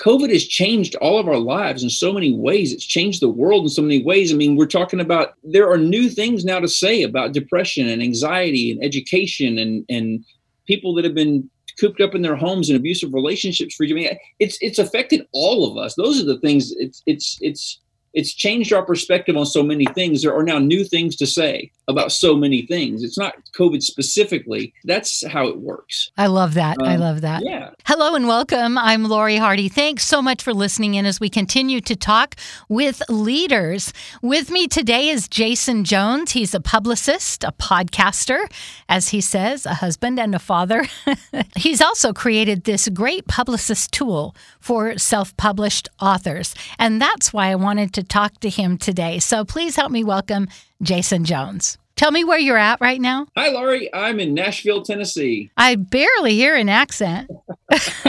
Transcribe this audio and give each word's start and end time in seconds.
COVID 0.00 0.32
has 0.32 0.46
changed 0.46 0.94
all 0.96 1.18
of 1.18 1.28
our 1.28 1.38
lives 1.38 1.82
in 1.82 1.90
so 1.90 2.12
many 2.12 2.32
ways. 2.32 2.72
It's 2.72 2.84
changed 2.84 3.20
the 3.20 3.28
world 3.28 3.64
in 3.64 3.68
so 3.68 3.82
many 3.82 4.02
ways. 4.02 4.32
I 4.32 4.36
mean, 4.36 4.54
we're 4.54 4.66
talking 4.66 5.00
about 5.00 5.34
there 5.42 5.68
are 5.68 5.76
new 5.76 6.08
things 6.08 6.44
now 6.44 6.60
to 6.60 6.68
say 6.68 7.02
about 7.02 7.32
depression 7.32 7.88
and 7.88 8.00
anxiety 8.00 8.70
and 8.70 8.82
education 8.82 9.58
and 9.58 9.84
and 9.88 10.24
people 10.66 10.94
that 10.94 11.04
have 11.04 11.14
been 11.14 11.50
cooped 11.80 12.00
up 12.00 12.14
in 12.14 12.22
their 12.22 12.36
homes 12.36 12.68
and 12.68 12.76
abusive 12.76 13.12
relationships 13.12 13.74
for 13.74 13.84
you. 13.84 13.94
I 13.94 13.98
mean, 13.98 14.18
it's 14.38 14.56
it's 14.60 14.78
affected 14.78 15.26
all 15.32 15.68
of 15.68 15.76
us. 15.76 15.94
Those 15.96 16.20
are 16.20 16.26
the 16.26 16.38
things. 16.38 16.72
It's 16.76 17.02
it's 17.06 17.36
it's 17.40 17.80
it's 18.14 18.34
changed 18.34 18.72
our 18.72 18.84
perspective 18.84 19.36
on 19.36 19.46
so 19.46 19.64
many 19.64 19.86
things. 19.86 20.22
There 20.22 20.36
are 20.36 20.44
now 20.44 20.58
new 20.58 20.84
things 20.84 21.16
to 21.16 21.26
say 21.26 21.72
about 21.88 22.12
so 22.12 22.36
many 22.36 22.62
things. 22.66 23.02
It's 23.02 23.18
not 23.18 23.34
COVID 23.56 23.82
specifically. 23.82 24.74
That's 24.84 25.26
how 25.26 25.48
it 25.48 25.58
works. 25.58 26.12
I 26.18 26.26
love 26.26 26.54
that. 26.54 26.80
Um, 26.80 26.86
I 26.86 26.96
love 26.96 27.22
that. 27.22 27.42
Yeah. 27.44 27.70
Hello 27.86 28.14
and 28.14 28.28
welcome. 28.28 28.76
I'm 28.76 29.04
Lori 29.04 29.36
Hardy. 29.36 29.70
Thanks 29.70 30.04
so 30.04 30.20
much 30.20 30.42
for 30.42 30.52
listening 30.52 30.94
in 30.94 31.06
as 31.06 31.18
we 31.18 31.30
continue 31.30 31.80
to 31.80 31.96
talk 31.96 32.36
with 32.68 33.02
leaders. 33.08 33.94
With 34.20 34.50
me 34.50 34.68
today 34.68 35.08
is 35.08 35.28
Jason 35.28 35.84
Jones. 35.84 36.32
He's 36.32 36.54
a 36.54 36.60
publicist, 36.60 37.42
a 37.42 37.52
podcaster, 37.52 38.52
as 38.88 39.08
he 39.08 39.22
says, 39.22 39.64
a 39.64 39.74
husband 39.74 40.20
and 40.20 40.34
a 40.34 40.38
father. 40.38 40.84
He's 41.56 41.80
also 41.80 42.12
created 42.12 42.64
this 42.64 42.88
great 42.90 43.26
publicist 43.26 43.92
tool 43.92 44.36
for 44.60 44.98
self 44.98 45.34
published 45.38 45.88
authors. 46.00 46.54
And 46.78 47.00
that's 47.00 47.32
why 47.32 47.50
I 47.50 47.54
wanted 47.54 47.94
to 47.94 48.02
talk 48.02 48.40
to 48.40 48.50
him 48.50 48.76
today. 48.76 49.18
So 49.20 49.44
please 49.44 49.76
help 49.76 49.90
me 49.90 50.04
welcome 50.04 50.48
Jason 50.82 51.24
Jones. 51.24 51.78
Tell 51.96 52.12
me 52.12 52.24
where 52.24 52.38
you're 52.38 52.56
at 52.56 52.80
right 52.80 53.00
now. 53.00 53.26
Hi, 53.36 53.48
Lori. 53.48 53.92
I'm 53.92 54.20
in 54.20 54.32
Nashville, 54.32 54.82
Tennessee. 54.82 55.50
I 55.56 55.74
barely 55.74 56.34
hear 56.34 56.54
an 56.54 56.68
accent. 56.68 57.28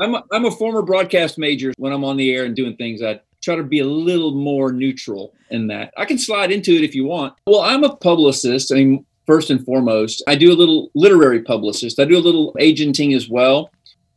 I'm, 0.00 0.14
a, 0.14 0.24
I'm 0.32 0.46
a 0.46 0.50
former 0.50 0.80
broadcast 0.80 1.36
major. 1.36 1.74
When 1.76 1.92
I'm 1.92 2.04
on 2.04 2.16
the 2.16 2.34
air 2.34 2.46
and 2.46 2.56
doing 2.56 2.74
things, 2.76 3.02
I 3.02 3.20
try 3.42 3.56
to 3.56 3.62
be 3.62 3.80
a 3.80 3.86
little 3.86 4.32
more 4.32 4.72
neutral 4.72 5.34
in 5.50 5.66
that. 5.66 5.92
I 5.98 6.06
can 6.06 6.16
slide 6.16 6.50
into 6.50 6.72
it 6.72 6.84
if 6.84 6.94
you 6.94 7.04
want. 7.04 7.34
Well, 7.46 7.60
I'm 7.60 7.84
a 7.84 7.94
publicist. 7.96 8.72
I 8.72 8.76
mean, 8.76 9.04
first 9.26 9.50
and 9.50 9.62
foremost, 9.62 10.22
I 10.26 10.34
do 10.34 10.50
a 10.50 10.56
little 10.56 10.90
literary 10.94 11.42
publicist. 11.42 12.00
I 12.00 12.06
do 12.06 12.16
a 12.16 12.20
little 12.20 12.56
agenting 12.58 13.12
as 13.12 13.28
well. 13.28 13.70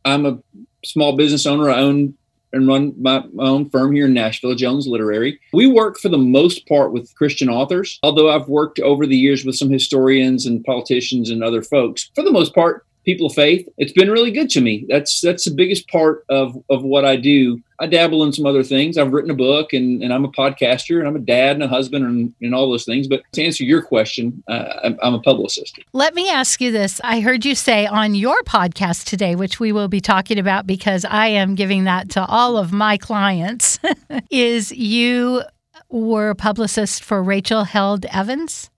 I'm 0.06 0.24
a 0.24 0.38
small 0.86 1.16
business 1.16 1.44
owner. 1.44 1.70
I 1.70 1.80
own 1.80 2.16
and 2.52 2.68
run 2.68 2.94
my, 3.00 3.24
my, 3.32 3.44
own 3.44 3.68
firm 3.70 3.92
here 3.92 4.06
in 4.06 4.14
Nashville, 4.14 4.54
Jones 4.54 4.86
Literary. 4.86 5.40
We 5.52 5.66
work 5.66 5.98
for 5.98 6.08
the 6.08 6.18
most 6.18 6.66
part 6.68 6.92
with 6.92 7.14
Christian 7.14 7.48
authors, 7.48 7.98
although 8.02 8.30
I've 8.30 8.48
worked 8.48 8.78
over 8.80 9.06
the 9.06 9.16
years 9.16 9.44
with 9.44 9.56
some 9.56 9.70
historians 9.70 10.46
and 10.46 10.64
politicians 10.64 11.30
and 11.30 11.42
other 11.42 11.62
folks. 11.62 12.10
For 12.14 12.22
the 12.22 12.32
most 12.32 12.54
part, 12.54 12.86
people 13.04 13.26
of 13.26 13.34
faith. 13.34 13.66
It's 13.78 13.92
been 13.92 14.10
really 14.10 14.30
good 14.30 14.50
to 14.50 14.60
me. 14.60 14.86
That's 14.88 15.20
that's 15.20 15.44
the 15.44 15.54
biggest 15.54 15.88
part 15.88 16.24
of 16.28 16.56
of 16.70 16.82
what 16.82 17.04
I 17.04 17.16
do. 17.16 17.60
I 17.82 17.86
dabble 17.86 18.22
in 18.22 18.32
some 18.32 18.46
other 18.46 18.62
things. 18.62 18.96
I've 18.96 19.12
written 19.12 19.32
a 19.32 19.34
book 19.34 19.72
and, 19.72 20.04
and 20.04 20.12
I'm 20.12 20.24
a 20.24 20.30
podcaster 20.30 21.00
and 21.00 21.08
I'm 21.08 21.16
a 21.16 21.20
dad 21.20 21.56
and 21.56 21.64
a 21.64 21.68
husband 21.68 22.04
and, 22.04 22.32
and 22.40 22.54
all 22.54 22.70
those 22.70 22.84
things. 22.84 23.08
But 23.08 23.22
to 23.32 23.42
answer 23.42 23.64
your 23.64 23.82
question, 23.82 24.40
uh, 24.46 24.74
I'm, 24.84 24.98
I'm, 25.02 25.14
a 25.14 25.20
publicist. 25.20 25.80
Let 25.92 26.14
me 26.14 26.30
ask 26.30 26.60
you 26.60 26.70
this. 26.70 27.00
I 27.02 27.18
heard 27.20 27.44
you 27.44 27.56
say 27.56 27.86
on 27.86 28.14
your 28.14 28.40
podcast 28.42 29.06
today, 29.06 29.34
which 29.34 29.58
we 29.58 29.72
will 29.72 29.88
be 29.88 30.00
talking 30.00 30.38
about 30.38 30.64
because 30.64 31.04
I 31.04 31.26
am 31.26 31.56
giving 31.56 31.82
that 31.84 32.08
to 32.10 32.24
all 32.24 32.56
of 32.56 32.72
my 32.72 32.98
clients, 32.98 33.80
is 34.30 34.70
you 34.70 35.42
were 35.88 36.30
a 36.30 36.36
publicist 36.36 37.02
for 37.02 37.20
Rachel 37.20 37.64
Held 37.64 38.04
Evans? 38.06 38.70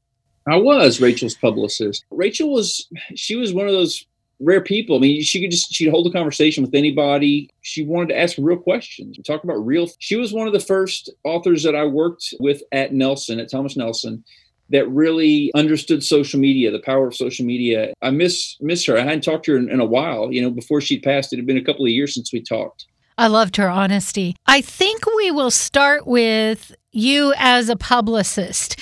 I 0.48 0.56
was 0.56 0.98
Rachel's 1.00 1.34
publicist. 1.34 2.06
Rachel 2.10 2.50
was, 2.50 2.88
she 3.14 3.36
was 3.36 3.52
one 3.52 3.66
of 3.66 3.72
those 3.72 4.06
rare 4.40 4.60
people. 4.60 4.96
I 4.96 5.00
mean, 5.00 5.22
she 5.22 5.40
could 5.40 5.50
just 5.50 5.72
she'd 5.72 5.90
hold 5.90 6.06
a 6.06 6.10
conversation 6.10 6.62
with 6.62 6.74
anybody. 6.74 7.48
She 7.62 7.84
wanted 7.84 8.08
to 8.08 8.18
ask 8.18 8.36
real 8.38 8.58
questions, 8.58 9.18
talk 9.26 9.44
about 9.44 9.64
real. 9.64 9.88
She 9.98 10.16
was 10.16 10.32
one 10.32 10.46
of 10.46 10.52
the 10.52 10.60
first 10.60 11.10
authors 11.24 11.62
that 11.62 11.74
I 11.74 11.84
worked 11.84 12.34
with 12.40 12.62
at 12.72 12.92
Nelson, 12.92 13.40
at 13.40 13.50
Thomas 13.50 13.76
Nelson, 13.76 14.24
that 14.70 14.88
really 14.88 15.52
understood 15.54 16.02
social 16.02 16.40
media, 16.40 16.70
the 16.70 16.80
power 16.80 17.08
of 17.08 17.14
social 17.14 17.44
media. 17.44 17.92
I 18.02 18.10
miss 18.10 18.56
miss 18.60 18.84
her. 18.86 18.96
I 18.96 19.02
hadn't 19.02 19.24
talked 19.24 19.44
to 19.46 19.52
her 19.52 19.58
in, 19.58 19.70
in 19.70 19.80
a 19.80 19.84
while. 19.84 20.32
You 20.32 20.42
know, 20.42 20.50
before 20.50 20.80
she 20.80 21.00
passed, 21.00 21.32
it 21.32 21.36
had 21.36 21.46
been 21.46 21.58
a 21.58 21.64
couple 21.64 21.84
of 21.84 21.90
years 21.90 22.14
since 22.14 22.32
we 22.32 22.42
talked. 22.42 22.86
I 23.16 23.28
loved 23.28 23.56
her 23.56 23.68
honesty. 23.68 24.34
I 24.46 24.60
think 24.60 25.06
we 25.06 25.30
will 25.30 25.52
start 25.52 26.04
with 26.06 26.74
you 26.90 27.32
as 27.36 27.68
a 27.68 27.76
publicist. 27.76 28.76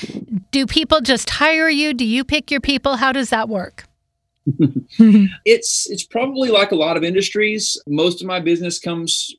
Do 0.50 0.66
people 0.66 1.00
just 1.00 1.28
hire 1.28 1.68
you? 1.68 1.92
Do 1.92 2.06
you 2.06 2.24
pick 2.24 2.50
your 2.50 2.60
people? 2.60 2.96
How 2.96 3.12
does 3.12 3.30
that 3.30 3.48
work? 3.48 3.84
it's 5.44 5.88
it's 5.88 6.02
probably 6.02 6.50
like 6.50 6.72
a 6.72 6.76
lot 6.76 6.96
of 6.96 7.04
industries. 7.04 7.80
Most 7.86 8.20
of 8.20 8.26
my 8.26 8.40
business 8.40 8.78
comes 8.78 9.34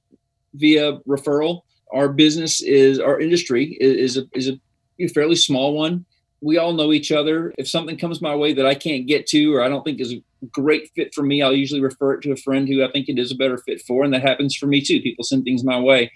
via 0.54 1.00
referral. 1.08 1.62
Our 1.94 2.10
business 2.10 2.62
is 2.62 3.00
our 3.00 3.20
industry 3.20 3.78
is, 3.80 4.18
a 4.18 4.24
is 4.34 4.50
a 4.50 5.08
fairly 5.10 5.36
small 5.36 5.74
one. 5.76 6.06
We 6.42 6.58
all 6.58 6.74
know 6.74 6.94
each 6.94 7.12
other. 7.12 7.54
If 7.58 7.68
something 7.68 7.98
comes 7.98 8.22
my 8.22 8.36
way 8.36 8.54
that 8.54 8.66
I 8.66 8.76
can't 8.76 9.08
get 9.08 9.28
to 9.28 9.54
or 9.54 9.62
I 9.62 9.70
don't 9.70 9.84
think 9.84 10.00
is 10.00 10.14
a 10.14 10.24
great 10.52 10.90
fit 10.96 11.14
for 11.14 11.24
me, 11.24 11.42
I'll 11.42 11.54
usually 11.54 11.82
refer 11.82 12.14
it 12.14 12.22
to 12.24 12.32
a 12.32 12.38
friend 12.38 12.68
who 12.68 12.84
I 12.84 12.92
think 12.92 13.10
it 13.10 13.20
is 13.20 13.32
a 13.32 13.36
better 13.36 13.58
fit 13.58 13.82
for, 13.82 14.04
and 14.04 14.14
that 14.14 14.22
happens 14.22 14.56
for 14.56 14.68
me 14.68 14.82
too. 14.82 15.02
People 15.02 15.24
send 15.24 15.44
things 15.44 15.64
my 15.64 15.80
way. 15.80 16.12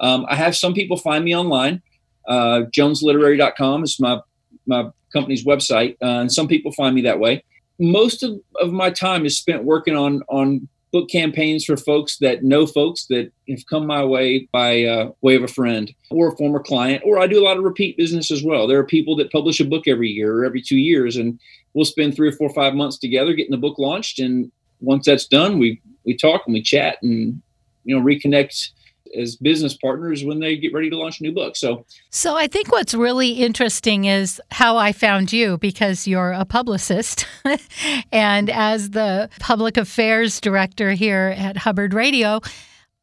Um, 0.00 0.26
I 0.28 0.36
have 0.36 0.54
some 0.54 0.74
people 0.74 0.98
find 0.98 1.24
me 1.24 1.34
online. 1.34 1.82
Uh, 2.28 2.62
JonesLiterary.com 2.70 3.82
is 3.82 3.98
my 3.98 4.20
my 4.66 4.90
company's 5.12 5.44
website, 5.46 5.96
uh, 6.02 6.20
and 6.20 6.32
some 6.32 6.48
people 6.48 6.72
find 6.72 6.94
me 6.94 7.02
that 7.02 7.18
way 7.18 7.42
most 7.78 8.22
of, 8.22 8.38
of 8.60 8.72
my 8.72 8.90
time 8.90 9.26
is 9.26 9.38
spent 9.38 9.64
working 9.64 9.96
on 9.96 10.22
on 10.28 10.68
book 10.92 11.08
campaigns 11.10 11.64
for 11.64 11.76
folks 11.76 12.16
that 12.18 12.42
know 12.42 12.66
folks 12.66 13.06
that 13.06 13.30
have 13.48 13.66
come 13.66 13.86
my 13.86 14.04
way 14.04 14.48
by 14.52 14.84
uh, 14.84 15.10
way 15.20 15.34
of 15.34 15.42
a 15.42 15.48
friend 15.48 15.92
or 16.10 16.28
a 16.28 16.36
former 16.36 16.60
client 16.60 17.02
or 17.04 17.18
i 17.18 17.26
do 17.26 17.40
a 17.40 17.44
lot 17.44 17.58
of 17.58 17.64
repeat 17.64 17.96
business 17.96 18.30
as 18.30 18.42
well. 18.42 18.66
There 18.66 18.78
are 18.78 18.84
people 18.84 19.16
that 19.16 19.32
publish 19.32 19.60
a 19.60 19.64
book 19.64 19.86
every 19.86 20.08
year 20.08 20.38
or 20.38 20.44
every 20.44 20.62
two 20.62 20.78
years 20.78 21.16
and 21.16 21.38
we'll 21.74 21.84
spend 21.84 22.14
three 22.14 22.28
or 22.28 22.32
four 22.32 22.48
or 22.48 22.54
five 22.54 22.74
months 22.74 22.98
together 22.98 23.34
getting 23.34 23.50
the 23.50 23.58
book 23.58 23.78
launched 23.78 24.18
and 24.20 24.50
once 24.80 25.06
that's 25.06 25.26
done 25.26 25.58
we 25.58 25.80
we 26.04 26.16
talk 26.16 26.42
and 26.46 26.54
we 26.54 26.62
chat 26.62 26.98
and 27.02 27.42
you 27.84 27.94
know 27.94 28.02
reconnect 28.02 28.70
as 29.16 29.36
business 29.36 29.76
partners 29.76 30.24
when 30.24 30.40
they 30.40 30.56
get 30.56 30.72
ready 30.72 30.90
to 30.90 30.96
launch 30.96 31.20
a 31.20 31.22
new 31.22 31.32
book. 31.32 31.56
So, 31.56 31.84
so 32.10 32.36
I 32.36 32.46
think 32.46 32.72
what's 32.72 32.94
really 32.94 33.32
interesting 33.32 34.06
is 34.06 34.40
how 34.50 34.76
I 34.76 34.92
found 34.92 35.32
you 35.32 35.58
because 35.58 36.06
you're 36.06 36.32
a 36.32 36.44
publicist, 36.44 37.26
and 38.12 38.50
as 38.50 38.90
the 38.90 39.28
public 39.40 39.76
affairs 39.76 40.40
director 40.40 40.92
here 40.92 41.34
at 41.36 41.56
Hubbard 41.56 41.94
Radio, 41.94 42.40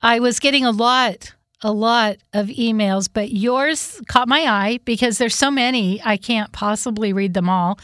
I 0.01 0.19
was 0.19 0.39
getting 0.39 0.65
a 0.65 0.71
lot 0.71 1.33
a 1.63 1.71
lot 1.71 2.17
of 2.33 2.47
emails, 2.47 3.09
but 3.11 3.31
yours 3.31 4.01
caught 4.07 4.27
my 4.27 4.41
eye 4.41 4.79
because 4.83 5.17
there's 5.17 5.35
so 5.35 5.49
many 5.49 6.01
I 6.03 6.17
can't 6.17 6.51
possibly 6.51 7.13
read 7.13 7.33
them 7.33 7.49
all. 7.49 7.79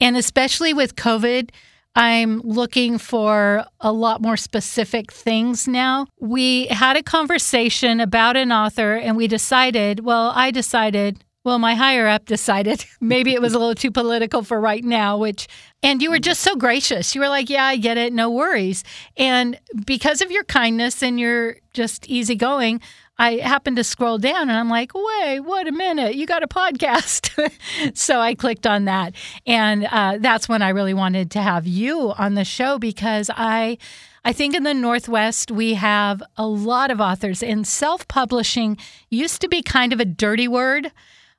And 0.00 0.16
especially 0.16 0.72
with 0.72 0.96
COVID, 0.96 1.50
I'm 1.98 2.40
looking 2.42 2.96
for 2.96 3.64
a 3.80 3.90
lot 3.90 4.22
more 4.22 4.36
specific 4.36 5.10
things 5.10 5.66
now. 5.66 6.06
We 6.20 6.68
had 6.68 6.96
a 6.96 7.02
conversation 7.02 7.98
about 7.98 8.36
an 8.36 8.52
author 8.52 8.94
and 8.94 9.16
we 9.16 9.26
decided, 9.26 10.04
well, 10.04 10.30
I 10.32 10.52
decided, 10.52 11.24
well, 11.42 11.58
my 11.58 11.74
higher 11.74 12.06
up 12.06 12.24
decided 12.24 12.84
maybe 13.00 13.34
it 13.34 13.42
was 13.42 13.52
a 13.52 13.58
little 13.58 13.74
too 13.74 13.90
political 13.90 14.44
for 14.44 14.60
right 14.60 14.84
now, 14.84 15.18
which, 15.18 15.48
and 15.82 16.00
you 16.00 16.10
were 16.10 16.20
just 16.20 16.40
so 16.42 16.54
gracious. 16.54 17.16
You 17.16 17.20
were 17.20 17.28
like, 17.28 17.50
yeah, 17.50 17.64
I 17.64 17.74
get 17.74 17.98
it, 17.98 18.12
no 18.12 18.30
worries. 18.30 18.84
And 19.16 19.58
because 19.84 20.22
of 20.22 20.30
your 20.30 20.44
kindness 20.44 21.02
and 21.02 21.18
your 21.18 21.56
just 21.72 22.08
easygoing, 22.08 22.80
I 23.18 23.36
happened 23.36 23.76
to 23.76 23.84
scroll 23.84 24.18
down 24.18 24.42
and 24.42 24.52
I'm 24.52 24.70
like, 24.70 24.92
wait, 24.94 25.40
what 25.40 25.66
a 25.66 25.72
minute, 25.72 26.14
you 26.14 26.26
got 26.26 26.42
a 26.42 26.48
podcast. 26.48 27.50
so 27.96 28.20
I 28.20 28.34
clicked 28.34 28.66
on 28.66 28.84
that. 28.84 29.14
And 29.46 29.86
uh, 29.90 30.18
that's 30.20 30.48
when 30.48 30.62
I 30.62 30.68
really 30.68 30.94
wanted 30.94 31.30
to 31.32 31.42
have 31.42 31.66
you 31.66 32.12
on 32.12 32.34
the 32.34 32.44
show 32.44 32.78
because 32.78 33.30
I. 33.34 33.78
I 34.24 34.32
think 34.32 34.54
in 34.54 34.64
the 34.64 34.74
Northwest, 34.74 35.50
we 35.50 35.74
have 35.74 36.22
a 36.36 36.46
lot 36.46 36.90
of 36.90 37.00
authors, 37.00 37.42
and 37.42 37.66
self 37.66 38.06
publishing 38.08 38.76
used 39.08 39.40
to 39.40 39.48
be 39.48 39.62
kind 39.62 39.92
of 39.92 40.00
a 40.00 40.04
dirty 40.04 40.46
word, 40.46 40.92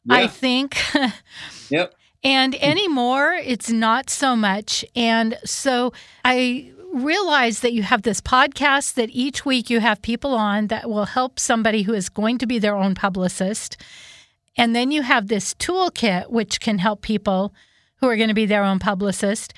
yeah. 0.06 0.16
I 0.16 0.28
think. 0.28 0.78
yep. 1.70 1.94
And 2.24 2.56
anymore, 2.56 3.34
it's 3.34 3.70
not 3.70 4.10
so 4.10 4.36
much. 4.36 4.84
And 4.96 5.38
so 5.46 5.94
I 6.26 6.72
realize 6.94 7.60
that 7.62 7.74
you 7.74 7.84
have 7.84 8.02
this 8.02 8.22
podcast 8.22 8.94
that 8.96 9.10
each 9.12 9.46
week 9.46 9.70
you 9.70 9.80
have 9.80 10.02
people 10.02 10.34
on 10.36 10.68
that 10.68 10.90
will 10.90 11.06
help 11.06 11.40
somebody 11.40 11.84
who 11.84 11.94
is 11.94 12.10
going 12.10 12.38
to 12.40 12.48
be 12.48 12.60
their 12.60 12.76
own 12.76 12.96
publicist. 12.96 13.78
And 14.58 14.76
then 14.76 14.92
you 14.92 15.02
have 15.04 15.28
this 15.28 15.54
toolkit 15.56 16.30
which 16.30 16.60
can 16.60 16.80
help 16.80 17.02
people 17.02 17.54
who 17.98 18.08
are 18.08 18.16
going 18.16 18.30
to 18.30 18.34
be 18.34 18.46
their 18.46 18.64
own 18.64 18.80
publicist. 18.80 19.54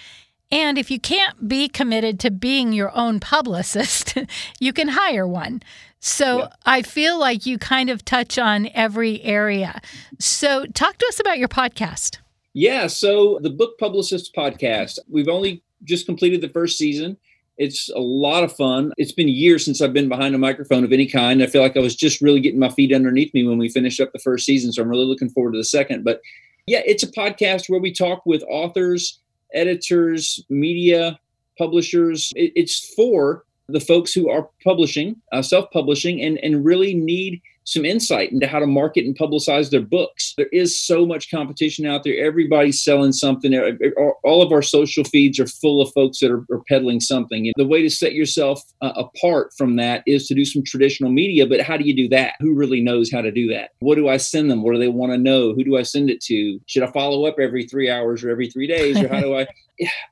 And 0.51 0.77
if 0.77 0.91
you 0.91 0.99
can't 0.99 1.47
be 1.47 1.69
committed 1.69 2.19
to 2.21 2.31
being 2.31 2.73
your 2.73 2.95
own 2.95 3.19
publicist, 3.19 4.17
you 4.59 4.73
can 4.73 4.89
hire 4.89 5.27
one. 5.27 5.61
So 5.99 6.39
yeah. 6.39 6.47
I 6.65 6.81
feel 6.81 7.19
like 7.19 7.45
you 7.45 7.57
kind 7.57 7.89
of 7.89 8.03
touch 8.03 8.37
on 8.37 8.69
every 8.73 9.21
area. 9.21 9.79
So 10.19 10.65
talk 10.65 10.97
to 10.97 11.05
us 11.07 11.19
about 11.19 11.37
your 11.37 11.47
podcast. 11.47 12.17
Yeah. 12.53 12.87
So 12.87 13.39
the 13.41 13.51
Book 13.51 13.77
Publicist 13.77 14.35
podcast, 14.35 14.97
we've 15.07 15.29
only 15.29 15.63
just 15.83 16.05
completed 16.05 16.41
the 16.41 16.49
first 16.49 16.77
season. 16.77 17.17
It's 17.57 17.89
a 17.89 17.99
lot 17.99 18.43
of 18.43 18.55
fun. 18.55 18.91
It's 18.97 19.11
been 19.11 19.27
years 19.27 19.65
since 19.65 19.81
I've 19.81 19.93
been 19.93 20.09
behind 20.09 20.33
a 20.33 20.39
microphone 20.39 20.83
of 20.83 20.91
any 20.91 21.05
kind. 21.05 21.43
I 21.43 21.47
feel 21.47 21.61
like 21.61 21.77
I 21.77 21.81
was 21.81 21.95
just 21.95 22.21
really 22.21 22.39
getting 22.39 22.59
my 22.59 22.69
feet 22.69 22.93
underneath 22.93 23.33
me 23.33 23.45
when 23.45 23.57
we 23.57 23.69
finished 23.69 23.99
up 23.99 24.11
the 24.13 24.19
first 24.19 24.45
season. 24.45 24.71
So 24.71 24.81
I'm 24.81 24.89
really 24.89 25.05
looking 25.05 25.29
forward 25.29 25.51
to 25.51 25.57
the 25.57 25.63
second. 25.63 26.03
But 26.03 26.21
yeah, 26.65 26.81
it's 26.85 27.03
a 27.03 27.11
podcast 27.11 27.69
where 27.69 27.79
we 27.79 27.91
talk 27.91 28.25
with 28.25 28.43
authors, 28.49 29.19
editors, 29.53 30.43
media, 30.49 31.19
publishers. 31.57 32.31
it's 32.35 32.93
for 32.95 33.45
the 33.67 33.79
folks 33.79 34.13
who 34.13 34.29
are 34.29 34.49
publishing, 34.63 35.15
uh, 35.31 35.41
self 35.41 35.69
publishing, 35.71 36.21
and, 36.21 36.37
and 36.39 36.65
really 36.65 36.93
need 36.93 37.41
some 37.63 37.85
insight 37.85 38.31
into 38.31 38.47
how 38.47 38.59
to 38.59 38.67
market 38.67 39.05
and 39.05 39.17
publicize 39.17 39.69
their 39.69 39.81
books. 39.81 40.33
There 40.37 40.47
is 40.47 40.79
so 40.79 41.05
much 41.05 41.29
competition 41.29 41.85
out 41.85 42.03
there. 42.03 42.23
Everybody's 42.23 42.83
selling 42.83 43.11
something. 43.11 43.53
All 44.23 44.41
of 44.41 44.51
our 44.51 44.61
social 44.61 45.03
feeds 45.03 45.39
are 45.39 45.47
full 45.47 45.81
of 45.81 45.91
folks 45.93 46.19
that 46.19 46.31
are, 46.31 46.45
are 46.51 46.63
peddling 46.67 46.99
something. 46.99 47.51
The 47.55 47.65
way 47.65 47.81
to 47.81 47.89
set 47.89 48.13
yourself 48.13 48.61
uh, 48.81 48.93
apart 48.95 49.51
from 49.57 49.75
that 49.77 50.03
is 50.07 50.27
to 50.27 50.35
do 50.35 50.45
some 50.45 50.63
traditional 50.63 51.11
media. 51.11 51.45
But 51.45 51.61
how 51.61 51.77
do 51.77 51.83
you 51.83 51.95
do 51.95 52.09
that? 52.09 52.33
Who 52.39 52.53
really 52.53 52.81
knows 52.81 53.11
how 53.11 53.21
to 53.21 53.31
do 53.31 53.47
that? 53.53 53.71
What 53.79 53.95
do 53.95 54.07
I 54.07 54.17
send 54.17 54.49
them? 54.49 54.63
What 54.63 54.73
do 54.73 54.79
they 54.79 54.87
want 54.87 55.11
to 55.11 55.17
know? 55.17 55.53
Who 55.53 55.63
do 55.63 55.77
I 55.77 55.83
send 55.83 56.09
it 56.09 56.21
to? 56.21 56.59
Should 56.65 56.83
I 56.83 56.91
follow 56.91 57.25
up 57.25 57.35
every 57.39 57.65
three 57.67 57.89
hours 57.89 58.23
or 58.23 58.29
every 58.29 58.49
three 58.49 58.67
days? 58.67 58.99
Or 58.99 59.07
how 59.07 59.19
do 59.19 59.37
I? 59.37 59.47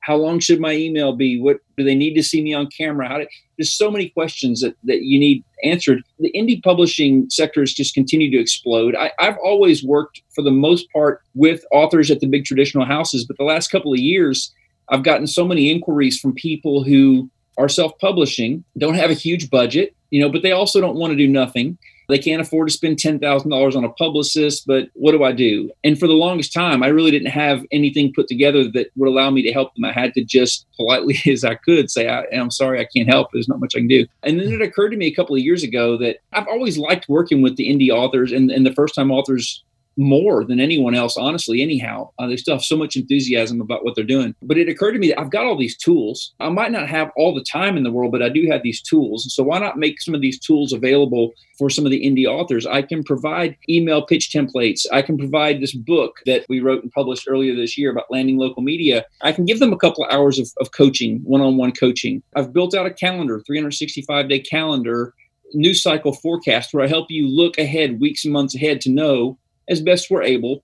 how 0.02 0.16
long 0.16 0.40
should 0.40 0.60
my 0.60 0.74
email 0.74 1.16
be? 1.16 1.40
What 1.40 1.58
do 1.78 1.84
they 1.84 1.96
need 1.96 2.14
to 2.16 2.24
see 2.24 2.42
me 2.42 2.54
on 2.54 2.68
camera? 2.68 3.08
How 3.08 3.18
do, 3.20 3.28
there's 3.58 3.74
so 3.74 3.92
many 3.92 4.10
questions 4.10 4.62
that, 4.62 4.76
that 4.84 5.02
you 5.04 5.20
need 5.20 5.44
answered. 5.64 6.02
The 6.20 6.32
indie 6.32 6.62
publishing 6.64 7.30
sector 7.30 7.62
has 7.62 7.74
just 7.74 7.94
continued 7.94 8.32
to 8.32 8.40
explode. 8.40 8.96
I, 8.96 9.12
I've 9.20 9.38
always 9.44 9.84
worked 9.84 10.22
for 10.34 10.42
the 10.42 10.52
most 10.52 10.92
part 10.92 11.22
with 11.36 11.64
authors 11.72 12.10
at 12.10 12.20
the 12.20 12.28
big 12.28 12.46
traditional 12.46 12.86
houses, 12.86 13.26
but 13.26 13.38
the 13.38 13.44
last 13.44 13.70
couple 13.70 13.92
of 13.92 14.00
years, 14.00 14.54
I've 14.90 15.04
gotten 15.04 15.28
so 15.28 15.46
many 15.46 15.70
inquiries 15.70 16.20
from 16.20 16.34
people 16.34 16.84
who 16.84 17.30
are 17.58 17.70
self-publishing, 17.70 18.64
don't 18.78 18.94
have 18.94 19.12
a 19.12 19.16
huge 19.16 19.50
budget, 19.50 19.94
you 20.12 20.22
know, 20.22 20.30
but 20.30 20.44
they 20.44 20.54
also 20.54 20.80
don't 20.80 20.96
want 20.96 21.12
to 21.12 21.18
do 21.18 21.28
nothing 21.28 21.78
they 22.10 22.18
can't 22.18 22.42
afford 22.42 22.68
to 22.68 22.74
spend 22.74 22.98
$10,000 22.98 23.76
on 23.76 23.84
a 23.84 23.90
publicist, 23.90 24.66
but 24.66 24.90
what 24.94 25.12
do 25.12 25.24
I 25.24 25.32
do? 25.32 25.72
And 25.84 25.98
for 25.98 26.08
the 26.08 26.14
longest 26.14 26.52
time, 26.52 26.84
I 26.84 26.88
really 26.88 27.12
didn't 27.12 27.32
have 27.32 27.64
anything 27.72 28.12
put 28.14 28.28
together 28.28 28.70
that 28.72 28.88
would 28.96 29.08
allow 29.08 29.30
me 29.30 29.44
to 29.44 29.54
help 29.54 29.74
them. 29.76 29.86
I 29.86 29.94
had 29.94 30.14
to 30.16 30.24
just 30.24 30.66
politely 30.76 31.18
as 31.32 31.44
I 31.44 31.56
could 31.56 31.90
say, 31.90 32.10
I, 32.10 32.24
am 32.32 32.52
sorry, 32.52 32.82
I 32.82 32.88
can't 32.96 33.10
help. 33.10 33.30
There's 33.32 33.48
not 33.48 33.60
much 33.60 33.76
I 33.76 33.80
can 33.80 33.88
do. 33.88 34.06
And 34.24 34.40
then 34.40 34.52
it 34.52 34.62
occurred 34.62 34.90
to 34.90 34.98
me 34.98 35.08
a 35.08 35.16
couple 35.16 35.36
of 35.36 35.42
years 35.42 35.64
ago 35.64 35.98
that 35.98 36.18
I've 36.34 36.48
always 36.48 36.78
liked 36.78 37.08
working 37.08 37.42
with 37.42 37.56
the 37.56 37.70
indie 37.70 37.92
authors 37.92 38.32
and, 38.32 38.50
and 38.50 38.66
the 38.66 38.74
first 38.74 38.96
time 38.96 39.12
authors 39.12 39.64
more 40.00 40.46
than 40.46 40.62
anyone 40.62 40.96
else, 40.96 41.18
honestly, 41.18 41.62
anyhow. 41.62 42.10
Uh, 42.18 42.28
they 42.28 42.38
still 42.38 42.56
have 42.56 42.64
so 42.64 42.78
much 42.78 42.96
enthusiasm 42.96 43.60
about 43.60 43.84
what 43.84 43.96
they're 43.96 44.06
doing. 44.06 44.34
But 44.42 44.58
it 44.58 44.70
occurred 44.70 44.94
to 44.94 45.00
me 45.00 45.10
that 45.10 45.20
I've 45.20 45.30
got 45.30 45.46
all 45.46 45.58
these 45.58 45.78
tools. 45.78 46.34
I 46.40 46.48
might 46.50 46.72
not 46.72 46.88
have 46.88 47.12
all 47.18 47.36
the 47.36 47.44
time 47.44 47.76
in 47.76 47.84
the 47.84 47.92
world, 47.92 48.14
but 48.14 48.24
I 48.24 48.30
do 48.30 48.48
have 48.50 48.64
these 48.64 48.82
tools. 48.82 49.28
So 49.34 49.44
why 49.44 49.60
not 49.60 49.78
make 49.78 50.02
some 50.02 50.16
of 50.16 50.22
these 50.22 50.40
tools 50.40 50.72
available 50.72 51.34
for 51.58 51.70
some 51.70 51.86
of 51.86 51.92
the 51.92 52.02
indie 52.06 52.26
authors? 52.26 52.66
I 52.66 52.82
can 52.82 53.04
provide 53.04 53.58
email 53.68 54.06
pitch 54.06 54.32
templates. 54.32 54.86
I 54.92 55.02
can 55.02 55.18
provide 55.18 55.60
this 55.60 55.76
book 55.76 56.16
that 56.26 56.46
we 56.48 56.62
wrote 56.62 56.82
and 56.82 56.92
published 56.94 57.28
earlier 57.28 57.54
this 57.54 57.78
year 57.78 57.92
about 57.92 58.10
landing 58.10 58.38
local 58.38 58.64
media. 58.64 59.06
I 59.22 59.34
can 59.34 59.44
give 59.44 59.60
them 59.60 59.74
a 59.74 59.78
couple 59.78 60.06
of 60.06 60.14
hours 60.14 60.40
of, 60.40 60.50
of 60.62 60.72
coaching, 60.72 61.20
one 61.26 61.42
on 61.42 61.58
one 61.58 61.74
coaching. 61.74 62.24
I've 62.36 62.54
built 62.54 62.74
out 62.74 62.86
a 62.86 62.94
calendar, 62.94 63.42
365 63.46 64.30
day 64.30 64.40
calendar 64.40 65.14
news 65.54 65.82
cycle 65.82 66.14
forecast 66.14 66.74
where 66.74 66.84
I 66.84 66.88
help 66.88 67.08
you 67.10 67.28
look 67.28 67.58
ahead 67.58 68.00
weeks 68.00 68.24
and 68.24 68.32
months 68.32 68.56
ahead 68.56 68.82
to 68.82 68.92
know 68.92 69.38
as 69.70 69.82
best 69.82 70.10
we're 70.10 70.24
able. 70.24 70.64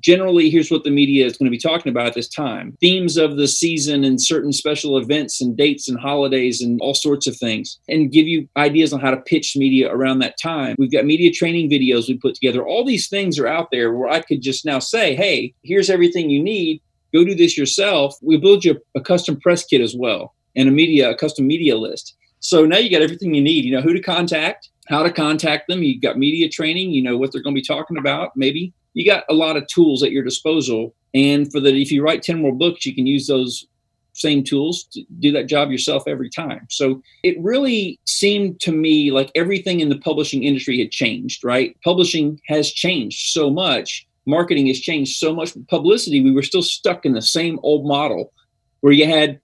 Generally, 0.00 0.50
here's 0.50 0.72
what 0.72 0.82
the 0.82 0.90
media 0.90 1.24
is 1.24 1.36
going 1.36 1.46
to 1.46 1.56
be 1.56 1.58
talking 1.58 1.90
about 1.90 2.06
at 2.06 2.14
this 2.14 2.28
time 2.28 2.76
themes 2.80 3.16
of 3.16 3.36
the 3.36 3.46
season 3.46 4.02
and 4.02 4.20
certain 4.20 4.52
special 4.52 4.98
events 4.98 5.40
and 5.40 5.56
dates 5.56 5.88
and 5.88 5.98
holidays 6.00 6.60
and 6.60 6.80
all 6.80 6.94
sorts 6.94 7.28
of 7.28 7.36
things, 7.36 7.78
and 7.88 8.10
give 8.10 8.26
you 8.26 8.48
ideas 8.56 8.92
on 8.92 9.00
how 9.00 9.12
to 9.12 9.18
pitch 9.18 9.56
media 9.56 9.92
around 9.92 10.18
that 10.18 10.36
time. 10.42 10.74
We've 10.78 10.90
got 10.90 11.04
media 11.04 11.30
training 11.30 11.70
videos 11.70 12.08
we 12.08 12.18
put 12.18 12.34
together. 12.34 12.66
All 12.66 12.84
these 12.84 13.08
things 13.08 13.38
are 13.38 13.46
out 13.46 13.68
there 13.70 13.92
where 13.92 14.10
I 14.10 14.20
could 14.20 14.42
just 14.42 14.64
now 14.64 14.80
say, 14.80 15.14
hey, 15.14 15.54
here's 15.62 15.90
everything 15.90 16.28
you 16.28 16.42
need. 16.42 16.82
Go 17.12 17.24
do 17.24 17.36
this 17.36 17.56
yourself. 17.56 18.16
We 18.20 18.36
build 18.36 18.64
you 18.64 18.80
a 18.96 19.00
custom 19.00 19.38
press 19.40 19.64
kit 19.64 19.80
as 19.80 19.94
well 19.96 20.34
and 20.56 20.68
a 20.68 20.72
media, 20.72 21.10
a 21.10 21.16
custom 21.16 21.46
media 21.46 21.76
list. 21.76 22.16
So 22.44 22.66
now 22.66 22.76
you 22.76 22.90
got 22.90 23.00
everything 23.00 23.32
you 23.32 23.40
need. 23.40 23.64
You 23.64 23.72
know 23.72 23.80
who 23.80 23.94
to 23.94 24.02
contact, 24.02 24.68
how 24.88 25.02
to 25.02 25.10
contact 25.10 25.66
them. 25.66 25.82
You 25.82 25.98
got 25.98 26.18
media 26.18 26.46
training, 26.46 26.90
you 26.90 27.02
know 27.02 27.16
what 27.16 27.32
they're 27.32 27.42
going 27.42 27.54
to 27.54 27.60
be 27.60 27.66
talking 27.66 27.96
about, 27.96 28.36
maybe. 28.36 28.74
You 28.92 29.06
got 29.06 29.24
a 29.30 29.34
lot 29.34 29.56
of 29.56 29.66
tools 29.66 30.02
at 30.02 30.10
your 30.10 30.22
disposal. 30.22 30.94
And 31.14 31.50
for 31.50 31.58
that, 31.60 31.74
if 31.74 31.90
you 31.90 32.04
write 32.04 32.22
10 32.22 32.42
more 32.42 32.52
books, 32.52 32.84
you 32.84 32.94
can 32.94 33.06
use 33.06 33.26
those 33.26 33.66
same 34.12 34.44
tools 34.44 34.84
to 34.92 35.02
do 35.20 35.32
that 35.32 35.46
job 35.46 35.70
yourself 35.70 36.02
every 36.06 36.28
time. 36.28 36.66
So 36.68 37.02
it 37.22 37.34
really 37.40 37.98
seemed 38.04 38.60
to 38.60 38.72
me 38.72 39.10
like 39.10 39.30
everything 39.34 39.80
in 39.80 39.88
the 39.88 39.98
publishing 39.98 40.44
industry 40.44 40.78
had 40.78 40.90
changed, 40.90 41.44
right? 41.44 41.74
Publishing 41.82 42.38
has 42.46 42.70
changed 42.70 43.30
so 43.32 43.48
much. 43.48 44.06
Marketing 44.26 44.66
has 44.66 44.80
changed 44.80 45.16
so 45.16 45.34
much. 45.34 45.56
Publicity, 45.68 46.20
we 46.20 46.30
were 46.30 46.42
still 46.42 46.62
stuck 46.62 47.06
in 47.06 47.14
the 47.14 47.22
same 47.22 47.58
old 47.62 47.86
model 47.86 48.34
where 48.82 48.92
you 48.92 49.06
had 49.06 49.40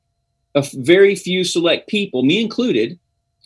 a 0.54 0.64
very 0.74 1.14
few 1.14 1.44
select 1.44 1.88
people, 1.88 2.22
me 2.22 2.40
included, 2.40 2.98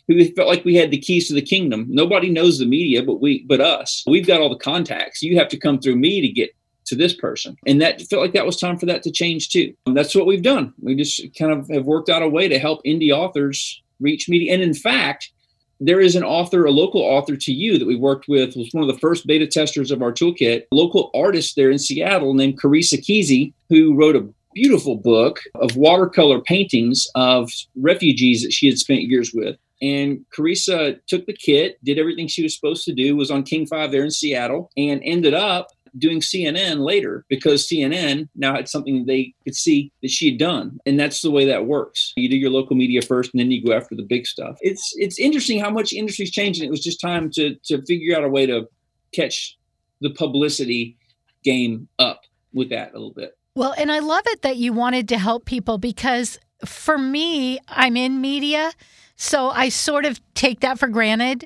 who 0.07 0.23
felt 0.33 0.47
like 0.47 0.65
we 0.65 0.75
had 0.75 0.91
the 0.91 0.99
keys 0.99 1.27
to 1.27 1.33
the 1.33 1.41
kingdom. 1.41 1.85
Nobody 1.89 2.29
knows 2.29 2.59
the 2.59 2.65
media, 2.65 3.03
but 3.03 3.21
we, 3.21 3.43
but 3.43 3.61
us. 3.61 4.03
We've 4.07 4.27
got 4.27 4.39
all 4.39 4.49
the 4.49 4.55
contacts. 4.55 5.21
You 5.21 5.37
have 5.37 5.47
to 5.49 5.57
come 5.57 5.79
through 5.79 5.95
me 5.95 6.21
to 6.21 6.27
get 6.27 6.55
to 6.85 6.95
this 6.95 7.15
person, 7.15 7.57
and 7.65 7.81
that 7.81 8.01
felt 8.03 8.21
like 8.21 8.33
that 8.33 8.45
was 8.45 8.57
time 8.57 8.77
for 8.77 8.85
that 8.85 9.01
to 9.03 9.11
change 9.11 9.49
too. 9.49 9.73
And 9.87 9.97
that's 9.97 10.13
what 10.13 10.27
we've 10.27 10.43
done. 10.43 10.73
We 10.79 10.95
just 10.95 11.35
kind 11.37 11.51
of 11.51 11.67
have 11.69 11.85
worked 11.85 12.09
out 12.09 12.21
a 12.21 12.29
way 12.29 12.47
to 12.47 12.59
help 12.59 12.83
indie 12.85 13.11
authors 13.11 13.81
reach 13.99 14.29
media. 14.29 14.53
And 14.53 14.61
in 14.61 14.75
fact, 14.75 15.31
there 15.79 15.99
is 15.99 16.15
an 16.15 16.23
author, 16.23 16.65
a 16.65 16.71
local 16.71 17.01
author 17.01 17.35
to 17.35 17.51
you 17.51 17.79
that 17.79 17.87
we 17.87 17.95
worked 17.95 18.27
with, 18.27 18.55
was 18.55 18.69
one 18.71 18.87
of 18.87 18.93
the 18.93 18.99
first 18.99 19.25
beta 19.25 19.47
testers 19.47 19.91
of 19.91 20.01
our 20.01 20.11
toolkit, 20.11 20.65
local 20.71 21.09
artist 21.15 21.55
there 21.55 21.71
in 21.71 21.79
Seattle 21.79 22.33
named 22.33 22.61
Carissa 22.61 22.99
Kesey, 22.99 23.51
who 23.69 23.95
wrote 23.95 24.15
a 24.15 24.27
beautiful 24.55 24.95
book 24.95 25.41
of 25.55 25.75
watercolor 25.75 26.41
paintings 26.41 27.07
of 27.13 27.51
refugees 27.75 28.41
that 28.41 28.53
she 28.53 28.67
had 28.67 28.79
spent 28.79 29.01
years 29.01 29.31
with. 29.33 29.57
And 29.81 30.25
Carissa 30.35 30.97
took 31.05 31.25
the 31.27 31.33
kit, 31.33 31.77
did 31.83 31.99
everything 31.99 32.27
she 32.27 32.41
was 32.41 32.55
supposed 32.55 32.85
to 32.85 32.93
do, 32.93 33.15
was 33.15 33.29
on 33.29 33.43
King 33.43 33.67
5 33.67 33.91
there 33.91 34.05
in 34.05 34.09
Seattle, 34.09 34.71
and 34.77 35.01
ended 35.03 35.33
up 35.33 35.67
doing 35.97 36.19
CNN 36.19 36.79
later 36.79 37.25
because 37.29 37.67
CNN 37.67 38.27
now 38.35 38.55
had 38.55 38.67
something 38.67 39.05
they 39.05 39.33
could 39.43 39.55
see 39.55 39.91
that 40.01 40.11
she 40.11 40.29
had 40.29 40.39
done. 40.39 40.79
And 40.85 40.99
that's 40.99 41.21
the 41.21 41.31
way 41.31 41.45
that 41.45 41.67
works. 41.67 42.13
You 42.15 42.29
do 42.29 42.37
your 42.37 42.49
local 42.49 42.75
media 42.75 43.01
first 43.01 43.33
and 43.33 43.39
then 43.39 43.51
you 43.51 43.63
go 43.63 43.73
after 43.73 43.95
the 43.95 44.03
big 44.03 44.25
stuff. 44.25 44.57
It's 44.61 44.93
it's 44.97 45.19
interesting 45.19 45.59
how 45.59 45.69
much 45.69 45.93
industry's 45.93 46.31
changing. 46.31 46.65
It 46.65 46.71
was 46.71 46.83
just 46.83 46.99
time 46.99 47.29
to 47.31 47.55
to 47.65 47.81
figure 47.85 48.15
out 48.15 48.23
a 48.23 48.29
way 48.29 48.45
to 48.45 48.67
catch 49.13 49.57
the 50.01 50.09
publicity 50.09 50.97
game 51.43 51.87
up 51.99 52.21
with 52.53 52.69
that 52.69 52.89
a 52.89 52.93
little 52.93 53.13
bit. 53.13 53.37
Well, 53.55 53.73
and 53.77 53.89
I 53.89 53.99
love 53.99 54.23
it 54.27 54.41
that 54.41 54.57
you 54.57 54.73
wanted 54.73 55.07
to 55.09 55.17
help 55.17 55.45
people 55.45 55.77
because 55.77 56.37
for 56.65 56.97
me, 56.97 57.59
I'm 57.69 57.95
in 57.95 58.19
media. 58.19 58.73
So 59.15 59.49
I 59.49 59.69
sort 59.69 60.05
of 60.05 60.19
take 60.33 60.59
that 60.59 60.77
for 60.77 60.89
granted. 60.89 61.45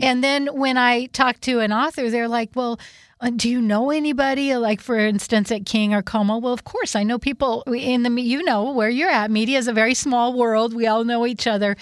And 0.00 0.22
then 0.22 0.48
when 0.48 0.76
I 0.76 1.06
talk 1.06 1.40
to 1.40 1.60
an 1.60 1.72
author, 1.72 2.10
they're 2.10 2.28
like, 2.28 2.50
well, 2.54 2.78
uh, 3.20 3.30
do 3.30 3.48
you 3.48 3.60
know 3.60 3.90
anybody 3.90 4.54
like 4.56 4.80
for 4.80 4.96
instance 4.96 5.50
at 5.50 5.66
king 5.66 5.92
or 5.92 6.04
KOMO 6.04 6.40
well 6.40 6.52
of 6.52 6.62
course 6.62 6.94
i 6.94 7.02
know 7.02 7.18
people 7.18 7.64
in 7.66 8.04
the 8.04 8.22
you 8.22 8.44
know 8.44 8.70
where 8.70 8.88
you're 8.88 9.10
at 9.10 9.28
media 9.28 9.58
is 9.58 9.66
a 9.66 9.72
very 9.72 9.92
small 9.94 10.38
world 10.38 10.72
we 10.72 10.86
all 10.86 11.02
know 11.02 11.26
each 11.26 11.48
other 11.48 11.76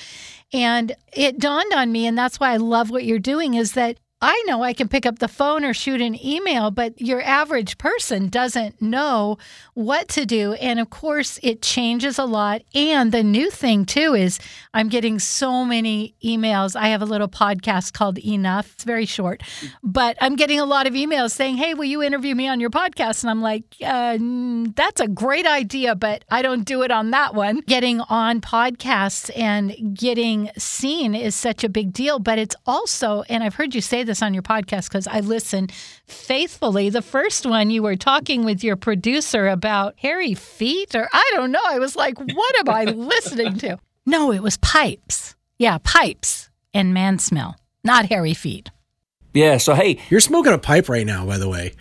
and 0.55 0.97
it 1.13 1.39
dawned 1.39 1.75
on 1.75 1.93
me 1.93 2.07
and 2.07 2.17
that's 2.17 2.41
why 2.41 2.53
i 2.53 2.57
love 2.57 2.89
what 2.89 3.05
you're 3.05 3.19
doing 3.19 3.53
is 3.53 3.73
that 3.73 3.99
I 4.23 4.43
know 4.47 4.63
I 4.63 4.73
can 4.73 4.89
pick 4.89 5.05
up 5.05 5.19
the 5.19 5.29
phone 5.29 5.63
or 5.63 5.75
shoot 5.75 6.01
an 6.01 6.19
email, 6.25 6.71
but 6.71 6.99
your 6.99 7.21
average 7.21 7.77
person 7.77 8.29
doesn't 8.29 8.81
know 8.81 9.37
what 9.75 10.09
to 10.09 10.25
do. 10.25 10.55
And 10.55 10.81
of 10.81 10.89
course, 10.89 11.39
it 11.43 11.61
changes 11.61 12.19
a 12.19 12.25
lot. 12.25 12.63
And 12.75 13.13
the 13.13 13.23
new 13.23 13.51
thing, 13.51 13.85
too, 13.85 14.15
is 14.15 14.39
I'm 14.73 14.89
getting 14.89 15.19
so 15.19 15.67
many 15.67 16.15
emails. 16.25 16.75
I 16.75 16.89
have 16.89 17.03
a 17.03 17.07
little 17.07 17.29
podcast 17.29 17.93
called 17.93 18.19
Enough, 18.19 18.73
it's 18.73 18.85
very 18.85 19.05
short, 19.05 19.43
but 19.83 20.17
I'm 20.21 20.35
getting 20.35 20.61
a 20.61 20.65
lot 20.65 20.87
of 20.87 20.95
emails 20.95 21.33
saying, 21.33 21.59
Hey, 21.59 21.75
will 21.75 21.85
you 21.85 22.03
interview 22.03 22.35
me 22.35 22.49
on 22.49 22.59
your 22.59 22.71
podcast? 22.71 23.23
And 23.23 23.31
I'm 23.31 23.43
like, 23.43 23.65
uh, 23.85 24.17
That's 24.75 25.01
a 25.01 25.09
great 25.09 25.47
idea, 25.47 25.95
but 25.95 26.25
I 26.31 26.41
don't 26.41 26.65
do 26.65 26.81
it 26.83 26.91
on 26.91 27.11
that 27.11 27.35
one. 27.35 27.61
Getting 27.67 28.01
on 28.01 28.41
podcasts 28.41 29.31
and 29.37 29.95
getting 29.95 30.51
seen 30.57 31.15
is 31.15 31.35
such 31.35 31.65
a 31.65 31.69
big 31.69 31.93
deal, 31.93 32.19
but 32.19 32.39
it's 32.39 32.57
also, 32.67 33.23
and 33.29 33.45
I've 33.45 33.55
heard 33.55 33.75
you 33.75 33.83
say 33.83 34.05
this 34.07 34.16
on 34.23 34.35
your 34.35 34.43
podcast 34.43 34.89
because 34.89 35.07
I 35.07 35.21
listen 35.21 35.69
faithfully. 36.07 36.91
The 36.91 37.03
first 37.03 37.47
one, 37.47 37.71
you 37.71 37.83
were 37.83 37.97
talking 37.97 38.45
with 38.45 38.63
your 38.65 38.77
producer 38.77 39.49
about 39.49 39.95
hairy 39.99 40.35
feet, 40.35 40.95
or 40.95 41.09
I 41.13 41.31
don't 41.35 41.53
know. 41.53 41.63
I 41.65 41.79
was 41.79 41.97
like, 41.97 42.19
what 42.19 42.59
am 42.59 42.69
I 42.69 42.85
listening 42.93 43.59
to? 43.59 43.79
No, 44.05 44.33
it 44.33 44.43
was 44.43 44.57
pipes. 44.59 45.35
Yeah, 45.59 45.79
pipes 45.83 46.51
and 46.75 46.93
man 46.93 47.19
smell, 47.19 47.57
not 47.83 48.07
hairy 48.07 48.35
feet. 48.35 48.71
Yeah. 49.35 49.59
So, 49.59 49.75
hey, 49.75 49.99
you're 50.09 50.21
smoking 50.21 50.53
a 50.53 50.59
pipe 50.59 50.89
right 50.89 51.07
now, 51.07 51.27
by 51.27 51.39
the 51.39 51.49
way. 51.49 51.75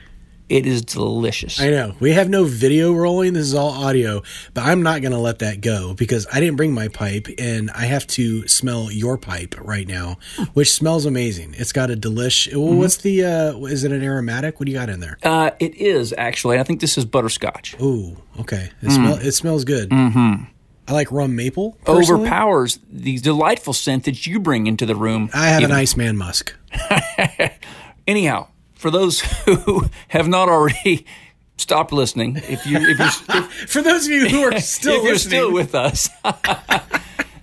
It 0.47 0.67
is 0.67 0.83
delicious. 0.83 1.59
I 1.59 1.71
know. 1.71 1.95
We 1.99 2.11
have 2.11 2.29
no 2.29 2.43
video 2.43 2.93
rolling. 2.93 3.33
This 3.33 3.47
is 3.47 3.55
all 3.55 3.71
audio, 3.71 4.21
but 4.53 4.63
I'm 4.63 4.83
not 4.83 5.01
going 5.01 5.11
to 5.11 5.17
let 5.17 5.39
that 5.39 5.59
go 5.59 5.95
because 5.95 6.27
I 6.31 6.39
didn't 6.39 6.55
bring 6.55 6.71
my 6.71 6.87
pipe 6.87 7.27
and 7.39 7.71
I 7.71 7.85
have 7.85 8.05
to 8.07 8.47
smell 8.47 8.91
your 8.91 9.17
pipe 9.17 9.55
right 9.59 9.87
now, 9.87 10.17
which 10.53 10.71
smells 10.71 11.05
amazing. 11.05 11.55
It's 11.57 11.71
got 11.71 11.89
a 11.89 11.95
delish. 11.95 12.51
Mm-hmm. 12.51 12.77
What's 12.77 12.97
the, 12.97 13.25
uh, 13.25 13.57
is 13.65 13.83
it 13.83 13.91
an 13.91 14.03
aromatic? 14.03 14.59
What 14.59 14.67
do 14.67 14.71
you 14.71 14.77
got 14.77 14.89
in 14.89 14.99
there? 14.99 15.17
Uh, 15.23 15.51
it 15.59 15.73
is 15.75 16.13
actually. 16.15 16.59
I 16.59 16.63
think 16.63 16.79
this 16.79 16.95
is 16.95 17.05
butterscotch. 17.05 17.79
Ooh, 17.81 18.15
okay. 18.39 18.69
It, 18.83 18.89
mm. 18.89 18.95
smell, 18.95 19.15
it 19.15 19.31
smells 19.31 19.63
good. 19.63 19.89
Mm-hmm. 19.89 20.43
I 20.87 20.93
like 20.93 21.11
rum 21.11 21.35
maple. 21.35 21.71
Personally. 21.83 22.21
Overpowers 22.21 22.79
the 22.87 23.17
delightful 23.17 23.73
scent 23.73 24.03
that 24.03 24.27
you 24.27 24.39
bring 24.39 24.67
into 24.67 24.85
the 24.85 24.95
room. 24.95 25.31
I 25.33 25.47
have 25.47 25.61
Even. 25.61 25.71
an 25.71 25.77
Iceman 25.77 26.17
musk. 26.17 26.53
Anyhow, 28.07 28.49
for 28.85 28.91
those 28.91 29.21
who 29.45 29.85
have 30.09 30.27
not 30.27 30.47
already 30.47 31.07
stopped 31.57 31.91
listening, 31.91 32.35
if 32.35 32.67
you 32.67 32.77
if 32.77 32.99
you 32.99 33.41
for 33.67 33.81
those 33.81 34.05
of 34.05 34.11
you 34.11 34.29
who 34.29 34.43
are 34.43 34.59
still 34.59 34.97
if 34.97 35.03
you're 35.05 35.15
still 35.15 35.51
with 35.51 35.73
us. 35.73 36.07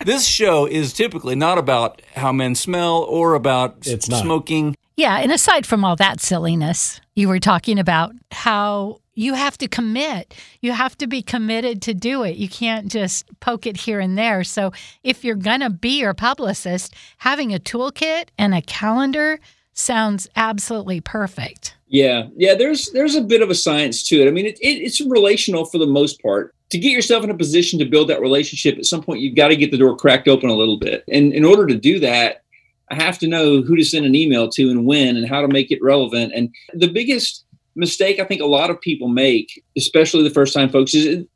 this 0.05 0.25
show 0.25 0.67
is 0.67 0.93
typically 0.93 1.35
not 1.35 1.59
about 1.59 2.01
how 2.15 2.31
men 2.31 2.55
smell 2.55 2.99
or 2.99 3.35
about 3.35 3.79
it's 3.87 4.07
smoking. 4.07 4.77
Yeah, 4.97 5.19
and 5.19 5.33
aside 5.33 5.67
from 5.67 5.85
all 5.85 5.97
that 5.97 6.21
silliness, 6.21 7.01
you 7.17 7.27
were 7.27 7.41
talking 7.41 7.77
about 7.77 8.13
how 8.31 9.01
you 9.15 9.35
have 9.35 9.59
to 9.59 9.67
commit. 9.67 10.37
You 10.61 10.71
have 10.71 10.97
to 10.99 11.09
be 11.09 11.23
committed 11.23 11.83
to 11.83 11.93
do 11.93 12.23
it. 12.23 12.37
You 12.37 12.49
can't 12.49 12.87
just 12.87 13.27
poke 13.41 13.67
it 13.67 13.79
here 13.79 13.99
and 13.99 14.17
there. 14.17 14.45
So, 14.45 14.73
if 15.03 15.25
you're 15.25 15.35
going 15.35 15.61
to 15.61 15.71
be 15.71 15.99
your 15.99 16.15
publicist, 16.15 16.95
having 17.19 17.53
a 17.53 17.59
toolkit 17.59 18.29
and 18.39 18.55
a 18.55 18.63
calendar 18.63 19.41
sounds 19.73 20.29
absolutely 20.37 21.01
perfect. 21.01 21.77
Yeah. 21.89 22.29
Yeah, 22.37 22.55
there's 22.55 22.91
there's 22.93 23.15
a 23.15 23.23
bit 23.23 23.43
of 23.43 23.51
a 23.51 23.55
science 23.55 24.03
to 24.09 24.23
it. 24.23 24.29
I 24.29 24.31
mean, 24.31 24.47
it, 24.47 24.59
it, 24.61 24.83
it's 24.83 25.01
relational 25.01 25.65
for 25.65 25.79
the 25.79 25.87
most 25.87 26.23
part. 26.23 26.55
To 26.71 26.79
get 26.79 26.93
yourself 26.93 27.23
in 27.23 27.31
a 27.31 27.37
position 27.37 27.79
to 27.81 27.85
build 27.85 28.09
that 28.09 28.23
relationship, 28.23 28.79
at 28.79 28.87
some 28.87 29.03
point 29.03 29.21
you've 29.21 29.37
got 29.37 29.49
to 29.49 29.57
get 29.57 29.71
the 29.71 29.77
door 29.77 29.95
cracked 29.95 30.27
open 30.27 30.49
a 30.49 30.55
little 30.55 30.79
bit. 30.79 31.05
And 31.13 31.35
in 31.35 31.45
order 31.45 31.67
to 31.67 31.75
do 31.75 32.01
that, 32.01 32.45
I 32.91 32.95
have 32.95 33.19
to 33.19 33.29
know 33.29 33.61
who 33.61 33.77
to 33.77 33.85
send 33.85 34.07
an 34.07 34.15
email 34.15 34.49
to 34.51 34.71
and 34.71 34.87
when 34.87 35.17
and 35.17 35.29
how 35.29 35.43
to 35.43 35.49
make 35.49 35.71
it 35.71 35.83
relevant. 35.83 36.33
And 36.35 36.55
the 36.73 36.89
biggest 36.89 37.45
mistake 37.75 38.21
I 38.21 38.25
think 38.25 38.41
a 38.41 38.47
lot 38.47 38.71
of 38.71 38.81
people 38.81 39.09
make, 39.09 39.63
especially 39.77 40.23
the 40.23 40.31
first 40.31 40.55
time 40.55 40.71
folks, 40.71 40.95
is 40.95 41.27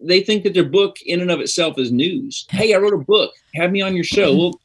they 0.00 0.20
think 0.20 0.44
that 0.44 0.54
their 0.54 0.68
book 0.68 0.96
in 1.06 1.20
and 1.20 1.30
of 1.30 1.40
itself 1.40 1.78
is 1.78 1.90
news. 1.90 2.46
Hey, 2.50 2.74
I 2.74 2.78
wrote 2.78 2.94
a 2.94 2.98
book. 2.98 3.32
Have 3.54 3.70
me 3.70 3.80
on 3.80 3.94
your 3.94 4.04
show. 4.04 4.30
Mm-hmm. 4.30 4.38
Well, 4.38 4.60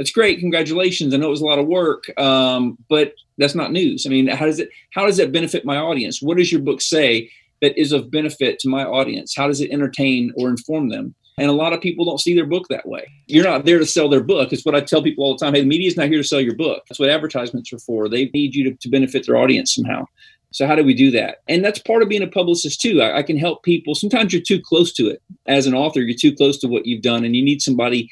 that's 0.00 0.12
great. 0.12 0.38
Congratulations. 0.38 1.12
I 1.12 1.18
know 1.18 1.26
it 1.26 1.30
was 1.30 1.42
a 1.42 1.46
lot 1.46 1.58
of 1.58 1.66
work, 1.66 2.18
um, 2.18 2.78
but 2.88 3.12
that's 3.36 3.54
not 3.54 3.70
news. 3.70 4.06
I 4.06 4.08
mean, 4.08 4.28
how 4.28 4.46
does 4.46 4.58
it 4.58 4.70
how 4.94 5.04
does 5.04 5.18
that 5.18 5.30
benefit 5.30 5.66
my 5.66 5.76
audience? 5.76 6.22
What 6.22 6.38
does 6.38 6.50
your 6.50 6.62
book 6.62 6.80
say 6.80 7.30
that 7.60 7.78
is 7.78 7.92
of 7.92 8.10
benefit 8.10 8.58
to 8.60 8.68
my 8.70 8.82
audience? 8.82 9.34
How 9.36 9.46
does 9.46 9.60
it 9.60 9.70
entertain 9.70 10.32
or 10.38 10.48
inform 10.48 10.88
them? 10.88 11.14
And 11.36 11.50
a 11.50 11.52
lot 11.52 11.74
of 11.74 11.82
people 11.82 12.06
don't 12.06 12.18
see 12.18 12.34
their 12.34 12.46
book 12.46 12.66
that 12.70 12.88
way. 12.88 13.12
You're 13.26 13.44
not 13.44 13.66
there 13.66 13.78
to 13.78 13.84
sell 13.84 14.08
their 14.08 14.22
book. 14.22 14.54
It's 14.54 14.64
what 14.64 14.74
I 14.74 14.80
tell 14.80 15.02
people 15.02 15.22
all 15.22 15.36
the 15.36 15.44
time. 15.44 15.52
Hey, 15.52 15.60
the 15.60 15.66
media's 15.66 15.98
not 15.98 16.08
here 16.08 16.22
to 16.22 16.26
sell 16.26 16.40
your 16.40 16.56
book. 16.56 16.82
That's 16.88 16.98
what 16.98 17.10
advertisements 17.10 17.70
are 17.70 17.78
for. 17.78 18.08
They 18.08 18.30
need 18.32 18.54
you 18.54 18.70
to, 18.70 18.74
to 18.74 18.88
benefit 18.88 19.26
their 19.26 19.36
audience 19.36 19.74
somehow. 19.74 20.06
So 20.50 20.66
how 20.66 20.76
do 20.76 20.82
we 20.82 20.94
do 20.94 21.10
that? 21.10 21.42
And 21.46 21.62
that's 21.62 21.78
part 21.78 22.02
of 22.02 22.08
being 22.08 22.22
a 22.22 22.26
publicist 22.26 22.80
too. 22.80 23.02
I, 23.02 23.18
I, 23.18 23.22
can 23.22 23.36
help 23.36 23.62
people. 23.64 23.94
Sometimes 23.94 24.32
you're 24.32 24.42
too 24.42 24.62
close 24.62 24.94
to 24.94 25.08
it. 25.08 25.22
As 25.46 25.66
an 25.66 25.74
author, 25.74 26.00
you're 26.00 26.16
too 26.18 26.34
close 26.34 26.58
to 26.60 26.68
what 26.68 26.86
you've 26.86 27.02
done, 27.02 27.24
and 27.24 27.36
you 27.36 27.44
need 27.44 27.60
somebody 27.60 28.10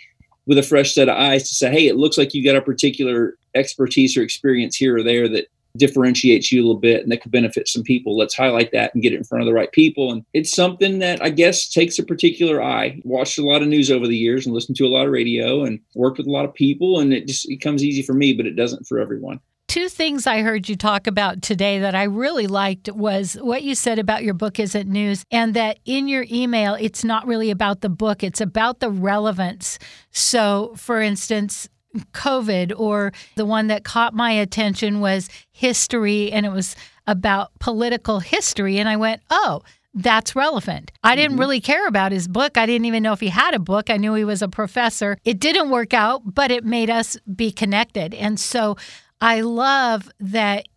with 0.48 0.58
a 0.58 0.62
fresh 0.62 0.94
set 0.94 1.08
of 1.08 1.16
eyes 1.16 1.48
to 1.48 1.54
say, 1.54 1.70
"Hey, 1.70 1.86
it 1.86 1.96
looks 1.96 2.18
like 2.18 2.34
you 2.34 2.42
got 2.42 2.56
a 2.56 2.62
particular 2.62 3.36
expertise 3.54 4.16
or 4.16 4.22
experience 4.22 4.74
here 4.74 4.96
or 4.96 5.02
there 5.04 5.28
that 5.28 5.46
differentiates 5.76 6.50
you 6.50 6.60
a 6.60 6.64
little 6.64 6.80
bit 6.80 7.02
and 7.02 7.12
that 7.12 7.20
could 7.20 7.30
benefit 7.30 7.68
some 7.68 7.84
people. 7.84 8.16
Let's 8.16 8.34
highlight 8.34 8.72
that 8.72 8.92
and 8.94 9.02
get 9.02 9.12
it 9.12 9.18
in 9.18 9.24
front 9.24 9.42
of 9.42 9.46
the 9.46 9.52
right 9.52 9.70
people." 9.70 10.10
And 10.10 10.24
it's 10.34 10.50
something 10.50 10.98
that 10.98 11.22
I 11.22 11.28
guess 11.28 11.68
takes 11.68 11.98
a 12.00 12.02
particular 12.02 12.60
eye. 12.60 13.00
Watched 13.04 13.38
a 13.38 13.46
lot 13.46 13.62
of 13.62 13.68
news 13.68 13.90
over 13.90 14.08
the 14.08 14.16
years 14.16 14.46
and 14.46 14.54
listened 14.54 14.76
to 14.78 14.86
a 14.86 14.88
lot 14.88 15.06
of 15.06 15.12
radio 15.12 15.64
and 15.64 15.78
worked 15.94 16.18
with 16.18 16.26
a 16.26 16.32
lot 16.32 16.46
of 16.46 16.54
people, 16.54 16.98
and 16.98 17.12
it 17.12 17.28
just 17.28 17.48
it 17.48 17.60
comes 17.60 17.84
easy 17.84 18.02
for 18.02 18.14
me, 18.14 18.32
but 18.32 18.46
it 18.46 18.56
doesn't 18.56 18.86
for 18.88 18.98
everyone 18.98 19.38
two 19.68 19.88
things 19.88 20.26
I 20.26 20.40
heard 20.40 20.68
you 20.68 20.76
talk 20.76 21.06
about 21.06 21.42
today 21.42 21.78
that 21.78 21.94
I 21.94 22.04
really 22.04 22.46
liked 22.46 22.90
was 22.90 23.34
what 23.34 23.62
you 23.62 23.74
said 23.74 23.98
about 23.98 24.24
your 24.24 24.34
book 24.34 24.58
isn't 24.58 24.88
news 24.88 25.24
and 25.30 25.54
that 25.54 25.78
in 25.84 26.08
your 26.08 26.24
email 26.30 26.74
it's 26.74 27.04
not 27.04 27.26
really 27.26 27.50
about 27.50 27.82
the 27.82 27.90
book, 27.90 28.24
it's 28.24 28.40
about 28.40 28.80
the 28.80 28.90
relevance. 28.90 29.78
So, 30.10 30.72
for 30.76 31.02
instance, 31.02 31.68
COVID 32.12 32.72
or 32.76 33.12
the 33.36 33.46
one 33.46 33.66
that 33.68 33.84
caught 33.84 34.14
my 34.14 34.32
attention 34.32 35.00
was 35.00 35.28
history 35.52 36.32
and 36.32 36.46
it 36.46 36.52
was 36.52 36.74
about 37.06 37.50
political 37.58 38.20
history 38.20 38.78
and 38.78 38.88
I 38.88 38.96
went, 38.96 39.22
"Oh, 39.30 39.62
that's 39.94 40.36
relevant. 40.36 40.92
I 41.02 41.16
didn't 41.16 41.32
mm-hmm. 41.32 41.40
really 41.40 41.60
care 41.60 41.86
about 41.86 42.12
his 42.12 42.28
book. 42.28 42.56
I 42.56 42.66
didn't 42.66 42.84
even 42.84 43.02
know 43.02 43.14
if 43.14 43.20
he 43.20 43.28
had 43.28 43.54
a 43.54 43.58
book. 43.58 43.90
I 43.90 43.96
knew 43.96 44.14
he 44.14 44.24
was 44.24 44.42
a 44.42 44.48
professor. 44.48 45.18
It 45.24 45.40
didn't 45.40 45.70
work 45.70 45.92
out, 45.94 46.22
but 46.24 46.50
it 46.50 46.64
made 46.64 46.90
us 46.90 47.16
be 47.34 47.50
connected. 47.50 48.14
And 48.14 48.38
so 48.38 48.76
I 49.20 49.40
love 49.40 50.10
that 50.20 50.68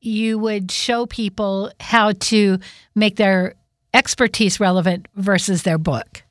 you 0.00 0.38
would 0.38 0.70
show 0.70 1.06
people 1.06 1.72
how 1.80 2.12
to 2.12 2.58
make 2.94 3.16
their 3.16 3.54
expertise 3.94 4.58
relevant 4.60 5.06
versus 5.14 5.62
their 5.62 5.78
book. 5.78 6.22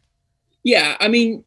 Yeah, 0.63 0.97
I 0.99 1.07
mean, 1.07 1.43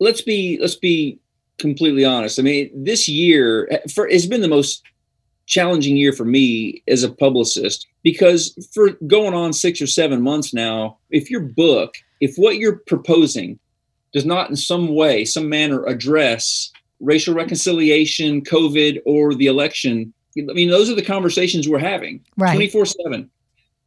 let's 0.00 0.22
be 0.22 0.58
let's 0.60 0.74
be 0.74 1.18
completely 1.58 2.04
honest. 2.04 2.38
I 2.38 2.42
mean, 2.42 2.70
this 2.74 3.08
year 3.08 3.68
for 3.94 4.08
it's 4.08 4.26
been 4.26 4.40
the 4.40 4.48
most 4.48 4.82
challenging 5.46 5.96
year 5.96 6.12
for 6.12 6.24
me 6.24 6.82
as 6.88 7.02
a 7.02 7.10
publicist 7.10 7.86
because 8.02 8.54
for 8.72 8.90
going 9.06 9.32
on 9.32 9.52
6 9.52 9.80
or 9.80 9.86
7 9.86 10.20
months 10.20 10.52
now, 10.52 10.98
if 11.10 11.30
your 11.30 11.40
book, 11.40 11.94
if 12.20 12.36
what 12.36 12.56
you're 12.56 12.80
proposing 12.86 13.58
does 14.12 14.26
not 14.26 14.50
in 14.50 14.56
some 14.56 14.94
way, 14.94 15.24
some 15.24 15.48
manner 15.48 15.84
address 15.86 16.70
racial 17.00 17.34
reconciliation, 17.34 18.42
COVID, 18.42 19.00
or 19.04 19.34
the 19.34 19.46
election. 19.46 20.12
I 20.36 20.52
mean, 20.52 20.70
those 20.70 20.90
are 20.90 20.94
the 20.94 21.04
conversations 21.04 21.68
we're 21.68 21.78
having 21.78 22.24
24 22.54 22.86
7. 22.86 23.30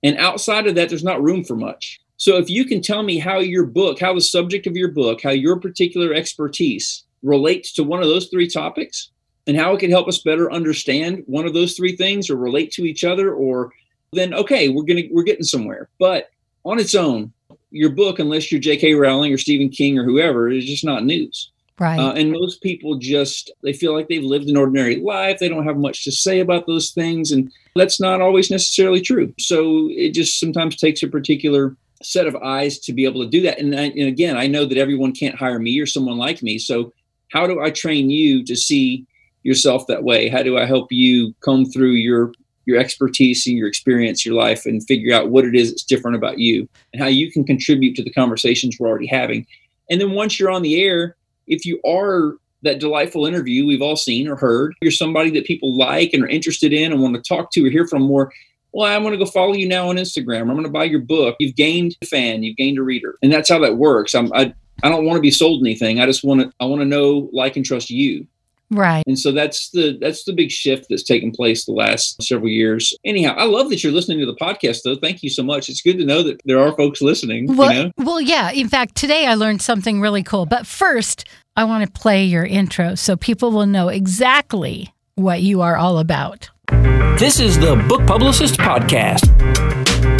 And 0.04 0.18
outside 0.18 0.68
of 0.68 0.76
that, 0.76 0.90
there's 0.90 1.04
not 1.04 1.22
room 1.22 1.44
for 1.44 1.56
much. 1.56 2.02
So 2.18 2.38
if 2.38 2.50
you 2.50 2.66
can 2.66 2.82
tell 2.82 3.04
me 3.04 3.18
how 3.18 3.40
your 3.40 3.66
book, 3.66 4.00
how 4.00 4.14
the 4.14 4.22
subject 4.22 4.68
of 4.68 4.76
your 4.76 4.90
book, 4.90 5.22
how 5.22 5.32
your 5.32 5.60
particular 5.60 6.14
expertise 6.14 7.04
relates 7.24 7.72
to 7.74 7.84
one 7.84 8.02
of 8.02 8.08
those 8.08 8.28
three 8.28 8.48
topics, 8.48 9.10
and 9.48 9.58
how 9.58 9.74
it 9.74 9.80
can 9.80 9.90
help 9.90 10.08
us 10.08 10.20
better 10.20 10.52
understand 10.52 11.24
one 11.26 11.46
of 11.46 11.54
those 11.54 11.74
three 11.74 11.96
things 11.96 12.30
or 12.30 12.36
relate 12.36 12.72
to 12.74 12.86
each 12.86 13.04
other, 13.04 13.34
or 13.34 13.72
then 14.14 14.34
okay, 14.34 14.70
we're 14.70 14.84
gonna 14.84 15.04
we're 15.12 15.24
getting 15.24 15.44
somewhere. 15.44 15.90
But 16.00 16.30
on 16.64 16.80
its 16.80 16.96
own, 16.96 17.32
your 17.72 17.90
book, 17.90 18.20
unless 18.20 18.52
you're 18.52 18.62
J.K. 18.62 18.94
Rowling 18.94 19.34
or 19.34 19.38
Stephen 19.38 19.70
King 19.70 19.98
or 19.98 20.04
whoever, 20.04 20.50
is 20.50 20.66
just 20.66 20.86
not 20.86 21.06
news. 21.06 21.51
Right. 21.82 22.00
Uh, 22.00 22.14
and 22.14 22.32
most 22.32 22.62
people 22.62 23.00
just 23.00 23.50
they 23.64 23.74
feel 23.74 23.96
like 23.96 24.08
they've 24.08 24.24
lived 24.24 24.48
an 24.48 24.56
ordinary 24.56 24.98
life. 24.98 25.40
They 25.40 25.50
don't 25.50 25.66
have 25.66 25.78
much 25.78 26.04
to 26.04 26.12
say 26.12 26.40
about 26.40 26.68
those 26.68 26.92
things, 26.92 27.32
and 27.32 27.52
that's 27.76 28.00
not 28.00 28.22
always 28.22 28.52
necessarily 28.52 29.02
true. 29.02 29.34
So 29.40 29.90
it 29.90 30.14
just 30.14 30.40
sometimes 30.40 30.76
takes 30.76 31.02
a 31.02 31.08
particular 31.08 31.76
set 32.04 32.28
of 32.28 32.36
eyes 32.36 32.78
to 32.82 32.94
be 32.94 33.04
able 33.04 33.24
to 33.24 33.30
do 33.30 33.42
that. 33.42 33.58
And, 33.58 33.74
I, 33.74 33.86
and 33.86 34.08
again, 34.08 34.38
I 34.38 34.46
know 34.46 34.64
that 34.66 34.78
everyone 34.78 35.12
can't 35.12 35.34
hire 35.34 35.58
me 35.58 35.80
or 35.80 35.88
someone 35.88 36.20
like 36.20 36.44
me. 36.44 36.60
So 36.60 36.94
how 37.32 37.48
do 37.48 37.62
I 37.62 37.72
train 37.72 38.12
you 38.12 38.44
to 38.46 38.56
see 38.56 39.08
yourself 39.42 39.88
that 39.88 40.04
way? 40.04 40.30
How 40.30 40.44
do 40.44 40.60
I 40.60 40.66
help 40.66 40.92
you 40.92 41.34
come 41.42 41.66
through 41.66 41.94
your 41.94 42.32
your 42.66 42.78
expertise 42.78 43.48
and 43.48 43.58
your 43.58 43.68
experience, 43.68 44.24
your 44.24 44.36
life, 44.36 44.68
and 44.68 44.86
figure 44.86 45.16
out 45.16 45.32
what 45.32 45.46
it 45.46 45.56
is 45.56 45.72
that's 45.72 45.84
different 45.84 46.16
about 46.16 46.38
you 46.38 46.70
and 46.94 47.02
how 47.02 47.08
you 47.08 47.32
can 47.32 47.44
contribute 47.44 47.96
to 47.96 48.04
the 48.04 48.14
conversations 48.14 48.78
we're 48.80 48.88
already 48.88 49.08
having. 49.08 49.48
And 49.90 50.00
then 50.00 50.12
once 50.12 50.40
you're 50.40 50.52
on 50.52 50.62
the 50.62 50.80
air, 50.80 51.16
if 51.52 51.66
you 51.66 51.80
are 51.86 52.36
that 52.64 52.80
delightful 52.80 53.26
interview 53.26 53.66
we've 53.66 53.82
all 53.82 53.96
seen 53.96 54.28
or 54.28 54.36
heard, 54.36 54.76
you're 54.82 54.92
somebody 54.92 55.30
that 55.32 55.46
people 55.46 55.78
like 55.78 56.12
and 56.14 56.24
are 56.24 56.28
interested 56.28 56.74
in 56.74 56.92
and 56.92 57.02
want 57.02 57.16
to 57.16 57.22
talk 57.22 57.52
to 57.52 57.66
or 57.66 57.70
hear 57.70 57.88
from 57.88 58.04
more. 58.04 58.32
Well, 58.72 58.88
I'm 58.88 59.02
going 59.02 59.12
to 59.12 59.24
go 59.24 59.30
follow 59.30 59.54
you 59.54 59.68
now 59.68 59.90
on 59.90 59.98
Instagram. 59.98 60.42
I'm 60.42 60.52
going 60.52 60.64
to 60.64 60.70
buy 60.70 60.86
your 60.86 61.02
book. 61.02 61.36
You've 61.40 61.56
gained 61.56 61.98
a 62.02 62.06
fan. 62.06 62.44
You've 62.44 62.56
gained 62.56 62.78
a 62.78 62.84
reader, 62.84 63.18
and 63.22 63.32
that's 63.32 63.50
how 63.50 63.60
that 63.60 63.78
works. 63.78 64.16
I'm, 64.16 64.32
I 64.34 64.54
I 64.84 64.90
don't 64.90 65.06
want 65.06 65.18
to 65.18 65.22
be 65.22 65.32
sold 65.32 65.62
anything. 65.62 66.00
I 66.00 66.06
just 66.06 66.24
want 66.24 66.42
to 66.42 66.52
I 66.60 66.66
want 66.66 66.82
to 66.82 66.86
know, 66.86 67.30
like, 67.34 67.56
and 67.56 67.66
trust 67.66 67.90
you. 67.90 68.26
Right. 68.72 69.04
And 69.06 69.20
so 69.20 69.34
that's 69.34 69.70
the 69.72 69.98
that's 70.00 70.24
the 70.24 70.32
big 70.32 70.50
shift 70.50 70.86
that's 70.90 71.04
taken 71.04 71.32
place 71.32 71.66
the 71.66 71.74
last 71.74 72.24
several 72.24 72.50
years. 72.50 72.94
Anyhow, 73.04 73.36
I 73.38 73.44
love 73.44 73.70
that 73.70 73.84
you're 73.84 73.92
listening 73.92 74.20
to 74.20 74.26
the 74.26 74.36
podcast 74.36 74.84
though. 74.84 74.96
Thank 74.96 75.24
you 75.24 75.30
so 75.30 75.44
much. 75.44 75.68
It's 75.68 75.82
good 75.82 75.98
to 75.98 76.06
know 76.06 76.24
that 76.24 76.42
there 76.46 76.60
are 76.60 76.74
folks 76.78 77.02
listening. 77.02 77.54
Well, 77.58 77.74
you 77.74 77.84
know? 77.84 77.92
well 77.98 78.22
yeah. 78.22 78.50
In 78.52 78.70
fact, 78.70 78.96
today 78.96 79.28
I 79.28 79.34
learned 79.34 79.62
something 79.62 80.00
really 80.00 80.24
cool. 80.24 80.46
But 80.46 80.66
first, 80.66 81.26
I 81.54 81.66
want 81.66 81.84
to 81.84 81.92
play 81.92 82.24
your 82.24 82.46
intro 82.46 82.96
so 82.96 83.18
people 83.18 83.52
will 83.52 83.66
know 83.66 83.90
exactly 83.90 84.94
what 85.16 85.42
you 85.42 85.62
are 85.62 85.76
all 85.76 86.00
about. 86.00 86.50
This 87.20 87.42
is 87.42 87.60
the 87.60 87.76
Book 87.90 88.08
Publicist 88.08 88.56
Podcast, 88.56 89.28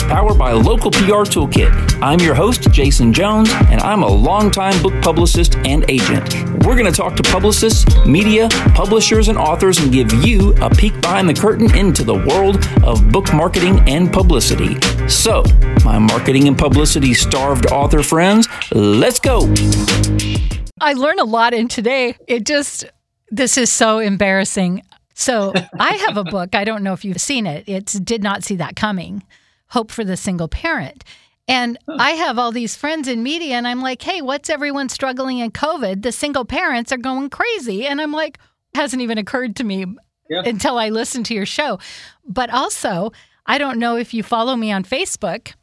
powered 0.10 0.38
by 0.38 0.52
Local 0.52 0.92
PR 0.92 1.24
Toolkit. 1.24 1.72
I'm 2.02 2.20
your 2.20 2.36
host, 2.36 2.70
Jason 2.72 3.14
Jones, 3.14 3.50
and 3.70 3.80
I'm 3.80 4.04
a 4.04 4.08
longtime 4.08 4.84
book 4.84 4.94
publicist 5.02 5.56
and 5.66 5.86
agent. 5.90 6.34
We're 6.66 6.76
going 6.76 6.86
to 6.86 6.92
talk 6.92 7.16
to 7.16 7.24
publicists, 7.24 7.86
media, 8.06 8.50
publishers, 8.76 9.30
and 9.30 9.38
authors 9.38 9.80
and 9.80 9.90
give 9.90 10.12
you 10.26 10.54
a 10.62 10.70
peek 10.70 11.00
behind 11.00 11.30
the 11.30 11.34
curtain 11.34 11.74
into 11.78 12.04
the 12.04 12.14
world 12.16 12.58
of 12.84 13.10
book 13.10 13.34
marketing 13.34 13.80
and 13.88 14.12
publicity. 14.12 14.76
So, 15.08 15.44
my 15.86 15.98
marketing 15.98 16.50
and 16.50 16.58
publicity 16.58 17.14
starved 17.14 17.68
author 17.72 18.04
friends, 18.04 18.50
let's 18.74 19.22
go. 19.22 19.48
I 20.82 20.94
learned 20.94 21.20
a 21.20 21.26
lot 21.26 21.54
in 21.54 21.68
today. 21.68 22.18
It 22.28 22.46
just, 22.46 22.86
this 23.30 23.58
is 23.58 23.72
so 23.72 24.00
embarrassing. 24.00 24.84
So 25.14 25.54
I 25.80 25.94
have 26.08 26.18
a 26.18 26.24
book. 26.24 26.56
I 26.56 26.64
don't 26.64 26.84
know 26.84 26.94
if 26.94 27.06
you've 27.06 27.22
seen 27.22 27.46
it. 27.46 27.64
It's 27.68 27.94
Did 27.94 28.24
Not 28.24 28.44
See 28.44 28.56
That 28.56 28.76
Coming 28.76 29.24
Hope 29.68 29.92
for 29.92 30.04
the 30.04 30.18
Single 30.18 30.48
Parent. 30.48 31.04
And 31.48 31.78
I 31.88 32.12
have 32.12 32.40
all 32.40 32.52
these 32.52 32.76
friends 32.76 33.08
in 33.08 33.24
media, 33.24 33.56
and 33.56 33.68
I'm 33.68 33.82
like, 33.82 34.02
hey, 34.02 34.22
what's 34.22 34.50
everyone 34.50 34.90
struggling 34.90 35.40
in 35.40 35.52
COVID? 35.52 36.02
The 36.02 36.12
single 36.12 36.46
parents 36.46 36.92
are 36.92 36.98
going 36.98 37.30
crazy. 37.30 37.86
And 37.86 38.00
I'm 38.00 38.12
like, 38.12 38.40
hasn't 38.74 39.02
even 39.02 39.18
occurred 39.18 39.56
to 39.58 39.64
me 39.64 39.86
yeah. 40.30 40.44
until 40.46 40.78
I 40.78 40.90
listened 40.90 41.26
to 41.28 41.34
your 41.34 41.46
show. 41.46 41.80
But 42.26 42.50
also, 42.52 43.12
I 43.46 43.58
don't 43.58 43.80
know 43.80 43.98
if 43.98 44.14
you 44.14 44.24
follow 44.24 44.56
me 44.56 44.72
on 44.72 44.84
Facebook, 44.84 45.54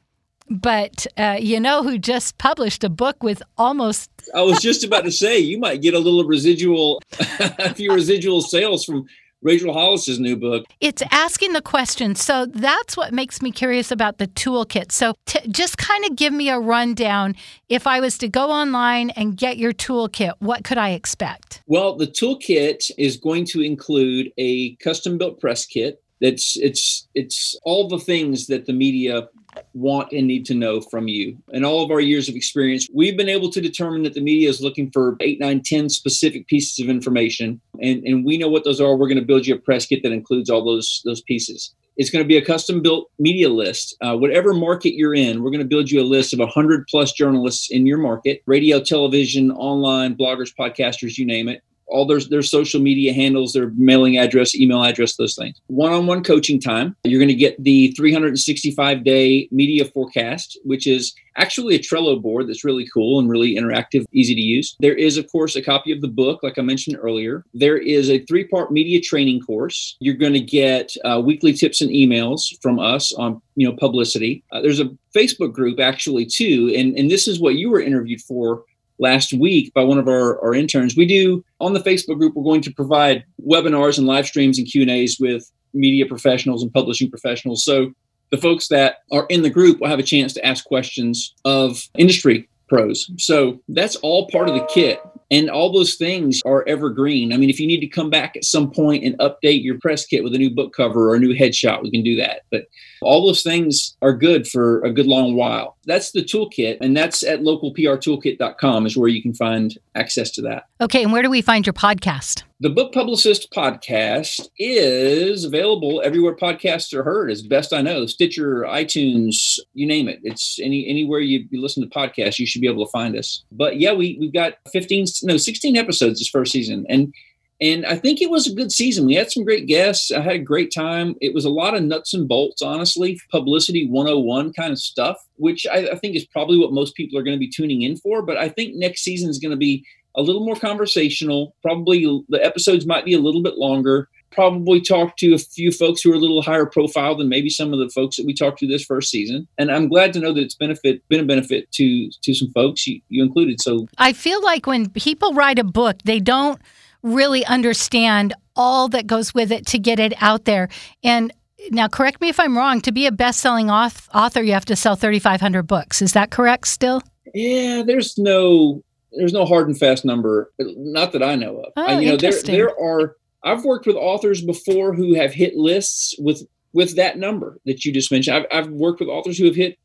but 0.51 1.07
uh, 1.17 1.37
you 1.41 1.61
know 1.61 1.83
who 1.83 1.99
just 1.99 2.39
published 2.39 2.85
a 2.85 2.89
book 2.89 3.23
with 3.23 3.43
almost. 3.57 4.11
I 4.35 4.43
was 4.43 4.61
just 4.61 4.85
about 4.85 5.05
to 5.05 5.13
say, 5.13 5.39
you 5.39 5.59
might 5.59 5.83
get 5.83 5.95
a 5.95 5.99
little 5.99 6.25
residual, 6.25 7.01
a 7.19 7.75
few 7.75 7.93
residual 7.93 8.43
sales 8.43 8.85
from 8.85 9.07
Rachel 9.41 9.73
Hollis's 9.73 10.19
new 10.19 10.37
book. 10.37 10.67
It's 10.81 11.03
asking 11.11 11.53
the 11.53 11.63
question. 11.63 12.15
So 12.15 12.47
that's 12.47 12.97
what 12.97 13.13
makes 13.13 13.41
me 13.41 13.53
curious 13.53 13.91
about 13.91 14.19
the 14.19 14.27
toolkit. 14.27 14.91
So 14.91 15.15
t- 15.27 15.47
just 15.49 15.79
kind 15.79 16.05
of 16.05 16.17
give 16.17 16.33
me 16.33 16.49
a 16.49 16.59
rundown. 16.59 17.37
If 17.69 17.87
I 17.87 18.01
was 18.01 18.19
to 18.19 18.29
go 18.29 18.51
online 18.51 19.11
and 19.11 19.37
get 19.37 19.57
your 19.57 19.73
toolkit, 19.73 20.33
what 20.41 20.65
could 20.65 20.79
I 20.79 20.91
expect? 20.91 21.63
Well, 21.67 21.95
the 21.95 22.07
toolkit 22.07 22.91
is 22.99 23.17
going 23.17 23.45
to 23.47 23.61
include 23.61 24.33
a 24.39 24.75
custom 24.77 25.19
built 25.19 25.41
press 25.41 25.65
kit. 25.65 26.03
It's 26.21 26.57
it's 26.57 27.07
it's 27.15 27.57
all 27.63 27.87
the 27.87 28.01
things 28.01 28.49
that 28.49 28.67
the 28.67 28.73
media 28.73 29.29
want 29.75 30.13
and 30.13 30.27
need 30.27 30.47
to 30.47 30.55
know 30.55 30.81
from 30.81 31.09
you. 31.09 31.37
In 31.53 31.65
all 31.65 31.85
of 31.85 31.91
our 31.91 32.01
years 32.01 32.29
of 32.29 32.35
experience, 32.35 32.89
we've 32.93 33.17
been 33.17 33.29
able 33.29 33.51
to 33.51 33.61
determine 33.61 34.03
that 34.05 34.15
the 34.15 34.21
media 34.21 34.49
is 34.49 34.61
looking 34.61 34.91
for 34.91 35.17
eight, 35.21 35.41
nine, 35.41 35.63
10 35.63 35.89
specific 35.89 36.47
pieces 36.47 36.79
of 36.79 36.89
information. 36.89 37.61
And, 37.83 38.05
and 38.05 38.25
we 38.25 38.39
know 38.39 38.49
what 38.49 38.65
those 38.65 38.81
are. 38.81 38.97
We're 38.97 39.09
going 39.09 39.21
to 39.21 39.25
build 39.25 39.47
you 39.47 39.55
a 39.55 39.59
press 39.59 39.87
kit 39.87 40.03
that 40.03 40.13
includes 40.13 40.51
all 40.51 40.65
those, 40.65 41.03
those 41.05 41.23
pieces. 41.23 41.75
It's 41.97 42.11
going 42.11 42.25
to 42.25 42.29
be 42.29 42.37
a 42.37 42.45
custom 42.45 42.81
built 42.81 43.11
media 43.19 43.49
list. 43.49 43.97
Uh, 44.01 44.17
whatever 44.17 44.55
market 44.55 44.95
you're 44.95 45.15
in, 45.15 45.43
we're 45.43 45.51
going 45.51 45.63
to 45.63 45.67
build 45.67 45.91
you 45.91 46.01
a 46.01 46.05
list 46.05 46.33
of 46.33 46.39
100 46.39 46.87
plus 46.87 47.13
journalists 47.13 47.71
in 47.71 47.87
your 47.87 47.99
market 47.99 48.41
radio, 48.47 48.81
television, 48.81 49.51
online, 49.51 50.15
bloggers, 50.15 50.55
podcasters, 50.57 51.19
you 51.19 51.27
name 51.27 51.49
it 51.49 51.63
all 51.89 52.07
their, 52.07 52.21
their 52.21 52.43
social 52.43 52.81
media 52.81 53.13
handles, 53.13 53.53
their 53.53 53.71
mailing 53.77 54.19
address, 54.19 54.55
email 54.55 54.83
address, 54.83 55.17
those 55.17 55.35
things. 55.35 55.61
One 55.67 55.93
on 55.93 56.07
one 56.07 56.23
coaching 56.23 56.61
time. 56.61 56.97
You're 57.05 57.21
going 57.21 57.29
to 57.29 57.35
get 57.35 57.63
the 57.63 57.93
365 57.93 59.05
day 59.05 59.49
media 59.51 59.85
forecast, 59.85 60.59
which 60.65 60.87
is 60.87 61.15
actually 61.39 61.77
a 61.77 61.79
Trello 61.79 62.21
board 62.21 62.49
that's 62.49 62.65
really 62.65 62.87
cool 62.93 63.19
and 63.19 63.31
really 63.31 63.55
interactive, 63.55 64.05
easy 64.13 64.35
to 64.35 64.41
use. 64.41 64.77
There 64.81 64.95
is, 64.95 65.17
of 65.17 65.31
course, 65.31 65.57
a 65.57 65.63
copy 65.63 65.93
of 65.93 66.01
the 66.01 66.09
book, 66.09 66.43
like 66.43 66.59
I 66.59 66.63
mentioned 66.63 66.99
earlier. 67.01 67.45
There 67.55 67.79
is 67.79 68.11
a 68.11 68.25
three 68.27 68.45
part 68.45 68.73
media 68.73 69.01
training 69.01 69.41
course. 69.43 69.97
You're 70.01 70.15
going 70.15 70.33
to 70.33 70.41
get 70.41 70.93
uh, 71.05 71.23
weekly 71.25 71.53
tips 71.53 71.81
and 71.81 71.91
emails 71.91 72.61
from 72.61 72.79
us 72.79 73.13
on 73.13 73.41
you 73.55 73.69
know 73.69 73.77
publicity. 73.77 74.45
Uh, 74.53 74.61
there's 74.61 74.81
a 74.81 74.91
Facebook 75.15 75.53
group 75.53 75.81
actually 75.81 76.27
too, 76.27 76.73
and 76.77 76.97
and 76.97 77.11
this 77.11 77.27
is 77.27 77.41
what 77.41 77.55
you 77.55 77.71
were 77.71 77.81
interviewed 77.81 78.21
for 78.21 78.65
last 78.99 79.33
week 79.33 79.73
by 79.75 79.83
one 79.83 79.99
of 79.99 80.09
our, 80.09 80.43
our 80.43 80.55
interns. 80.55 80.97
We 80.97 81.07
do 81.07 81.45
on 81.61 81.73
the 81.73 81.81
Facebook 81.81 82.19
group, 82.19 82.35
we're 82.35 82.45
going 82.45 82.63
to 82.63 82.73
provide 82.73 83.25
webinars 83.47 83.99
and 83.99 84.07
live 84.07 84.27
streams 84.27 84.59
and 84.59 84.67
Q&As 84.67 85.17
with 85.21 85.51
media 85.75 86.07
professionals 86.07 86.63
and 86.63 86.73
publishing 86.73 87.11
professionals. 87.11 87.65
So 87.65 87.93
the 88.31 88.39
folks 88.39 88.69
that 88.69 88.99
are 89.13 89.27
in 89.29 89.43
the 89.43 89.51
group 89.51 89.81
will 89.81 89.89
have 89.89 89.99
a 89.99 90.05
chance 90.05 90.33
to 90.35 90.45
ask 90.45 90.65
questions 90.65 91.35
of 91.45 91.89
industry 91.97 92.49
pros. 92.69 93.11
So 93.19 93.61
that's 93.69 93.97
all 93.97 94.29
part 94.29 94.49
of 94.49 94.55
the 94.55 94.67
kit. 94.67 95.01
And 95.31 95.51
all 95.51 95.73
those 95.73 95.97
things 95.97 96.41
are 96.47 96.67
evergreen. 96.67 97.33
I 97.33 97.37
mean, 97.37 97.51
if 97.51 97.61
you 97.61 97.67
need 97.67 97.81
to 97.81 97.87
come 97.87 98.09
back 98.09 98.35
at 98.37 98.45
some 98.45 98.71
point 98.71 99.05
and 99.05 99.19
update 99.19 99.63
your 99.63 99.79
press 99.79 100.07
kit 100.07 100.25
with 100.25 100.35
a 100.35 100.39
new 100.39 100.51
book 100.51 100.73
cover 100.75 101.11
or 101.11 101.15
a 101.15 101.19
new 101.19 101.35
headshot, 101.35 101.83
we 101.83 101.91
can 101.91 102.03
do 102.03 102.17
that. 102.17 102.43
But 102.51 102.65
all 103.03 103.27
those 103.27 103.43
things 103.43 103.97
are 104.01 104.15
good 104.15 104.49
for 104.49 104.83
a 104.85 104.93
good 104.93 105.07
long 105.07 105.35
while. 105.35 105.77
That's 105.89 106.11
the 106.11 106.23
toolkit, 106.23 106.77
and 106.83 106.95
that's 106.95 107.23
at 107.23 107.41
localprtoolkit.com 107.41 108.85
is 108.85 108.97
where 108.97 109.09
you 109.09 109.23
can 109.23 109.33
find 109.33 109.75
access 109.95 110.31
to 110.33 110.43
that. 110.43 110.65
Okay, 110.83 111.03
and 111.03 111.13
where 111.13 111.23
do 111.23 111.31
we 111.31 111.41
find 111.41 111.65
your 111.65 111.73
podcast? 111.73 112.43
The 112.61 112.69
Book 112.69 112.93
Publicist 112.93 113.51
podcast 113.53 114.49
is 114.59 115.45
available 115.45 116.03
everywhere 116.05 116.37
podcasts 116.37 116.93
are 116.93 117.05
heard, 117.05 117.31
as 117.31 117.41
best 117.41 117.73
I 117.73 117.81
know. 117.81 118.05
Stitcher, 118.05 118.67
iTunes, 118.69 119.59
you 119.73 119.87
name 119.87 120.09
it. 120.09 120.21
It's 120.23 120.59
any 120.61 120.87
anywhere 120.87 121.21
you, 121.21 121.47
you 121.51 121.63
listen 121.63 121.83
to 121.83 121.89
podcasts, 121.89 122.39
you 122.39 122.47
should 122.47 122.61
be 122.61 122.69
able 122.69 122.85
to 122.85 122.91
find 122.91 123.17
us. 123.17 123.45
But 123.51 123.79
yeah, 123.79 123.95
we 123.95 124.19
we've 124.21 124.33
got 124.33 124.55
15, 124.71 125.07
no, 125.23 125.39
16 125.39 125.75
episodes 125.75 126.19
this 126.19 126.29
first 126.29 126.53
season. 126.53 126.85
And 126.91 127.15
and 127.61 127.85
I 127.87 127.97
think 127.97 128.23
it 128.23 128.31
was 128.31 128.47
a 128.47 128.55
good 128.55 128.71
season. 128.71 129.07
We 129.07 129.15
had 129.15 129.33
some 129.33 129.45
great 129.45 129.67
guests. 129.67 130.13
I 130.13 130.21
had 130.21 130.37
a 130.37 130.39
great 130.39 130.73
time. 130.73 131.17
It 131.21 131.35
was 131.35 131.45
a 131.45 131.51
lot 131.51 131.75
of 131.75 131.83
nuts 131.83 132.15
and 132.15 132.29
bolts, 132.29 132.63
honestly, 132.63 133.21
publicity 133.31 133.89
101 133.89 134.53
kind 134.53 134.73
of 134.73 134.79
stuff, 134.79 135.17
which 135.37 135.67
I, 135.67 135.89
I 135.89 135.95
think 135.97 136.15
is 136.15 136.25
probably 136.25 136.59
what 136.59 136.73
most 136.73 136.95
people 136.95 137.19
are 137.19 137.23
going 137.23 137.37
to 137.37 137.41
be 137.41 137.51
tuning 137.51 137.83
in 137.83 137.97
for. 137.97 138.23
But 138.23 138.37
I 138.37 138.49
think 138.49 138.77
next 138.77 139.03
season 139.03 139.29
is 139.29 139.39
going 139.39 139.51
to 139.51 139.57
be 139.57 139.85
a 140.15 140.23
little 140.23 140.45
more 140.45 140.57
conversational. 140.57 141.57
Probably 141.63 142.05
the 142.29 142.45
episodes 142.45 142.87
might 142.87 143.05
be 143.05 143.15
a 143.15 143.21
little 143.21 143.43
bit 143.43 143.57
longer. 143.57 144.09
Probably 144.31 144.81
talk 144.81 145.17
to 145.17 145.35
a 145.35 145.39
few 145.39 145.73
folks 145.73 146.03
who 146.03 146.13
are 146.13 146.17
a 146.17 146.19
little 146.19 146.43
higher 146.43 146.67
profile 146.67 147.17
than 147.17 147.29
maybe 147.29 147.51
some 147.51 147.73
of 147.73 147.81
the 147.81 147.89
folks 147.89 148.17
that 148.17 148.27
we 148.27 148.35
talked 148.35 148.59
to 148.61 148.69
this 148.69 148.85
first 148.85 149.11
season. 149.11 149.49
And 149.57 149.73
I'm 149.73 149.89
glad 149.89 150.13
to 150.13 150.21
know 150.21 150.33
that 150.33 150.43
it's 150.43 150.55
benefit 150.55 151.03
been 151.09 151.21
a 151.21 151.25
benefit 151.25 151.73
to 151.73 152.11
to 152.11 152.35
some 152.35 152.53
folks 152.53 152.87
you, 152.87 153.01
you 153.09 153.23
included. 153.23 153.61
So 153.61 153.89
I 153.97 154.13
feel 154.13 154.41
like 154.45 154.67
when 154.67 154.91
people 154.91 155.35
write 155.35 155.59
a 155.59 155.65
book, 155.65 155.97
they 156.05 156.21
don't 156.21 156.61
really 157.03 157.45
understand 157.47 158.35
all 158.57 158.89
that 158.89 159.07
goes 159.07 159.33
with 159.35 159.53
it 159.53 159.67
to 159.67 159.79
get 159.79 160.01
it 160.01 160.15
out 160.21 160.45
there. 160.45 160.69
And 161.03 161.33
now, 161.71 161.89
correct 161.89 162.21
me 162.21 162.29
if 162.29 162.39
I'm 162.39 162.57
wrong. 162.57 162.81
To 162.83 162.93
be 162.93 163.07
a 163.07 163.13
best-selling 163.13 163.71
author, 163.71 164.43
you 164.43 164.53
have 164.53 164.65
to 164.67 164.77
sell 164.77 164.97
3,500 164.97 165.63
books. 165.65 166.01
Is 166.03 166.13
that 166.13 166.31
correct? 166.31 166.69
Still? 166.69 167.03
Yeah, 167.35 167.83
there's 167.85 168.17
no 168.17 168.83
there's 169.13 169.33
no 169.33 169.45
hard 169.45 169.69
and 169.69 169.79
fast 169.79 170.05
number, 170.05 170.53
not 170.59 171.13
that 171.13 171.23
I 171.23 171.35
know 171.35 171.59
of. 171.59 171.73
Oh, 171.77 171.99
you 171.99 172.11
know, 172.11 172.17
there 172.17 172.43
there 172.43 172.81
are. 172.81 173.17
I've 173.45 173.65
worked 173.65 173.87
with 173.87 173.97
authors 173.97 174.43
before 174.43 174.95
who 174.95 175.15
have 175.15 175.33
hit 175.33 175.57
lists 175.57 176.15
with 176.19 176.43
with 176.73 176.97
that 176.97 177.19
number 177.19 177.59
that 177.65 177.85
you 177.85 177.93
just 177.93 178.13
mentioned. 178.13 178.37
I've, 178.37 178.47
I've 178.53 178.71
worked 178.71 179.01
with 179.01 179.09
authors 179.09 179.39
who 179.39 179.47
have 179.47 179.57
hit 179.57 179.79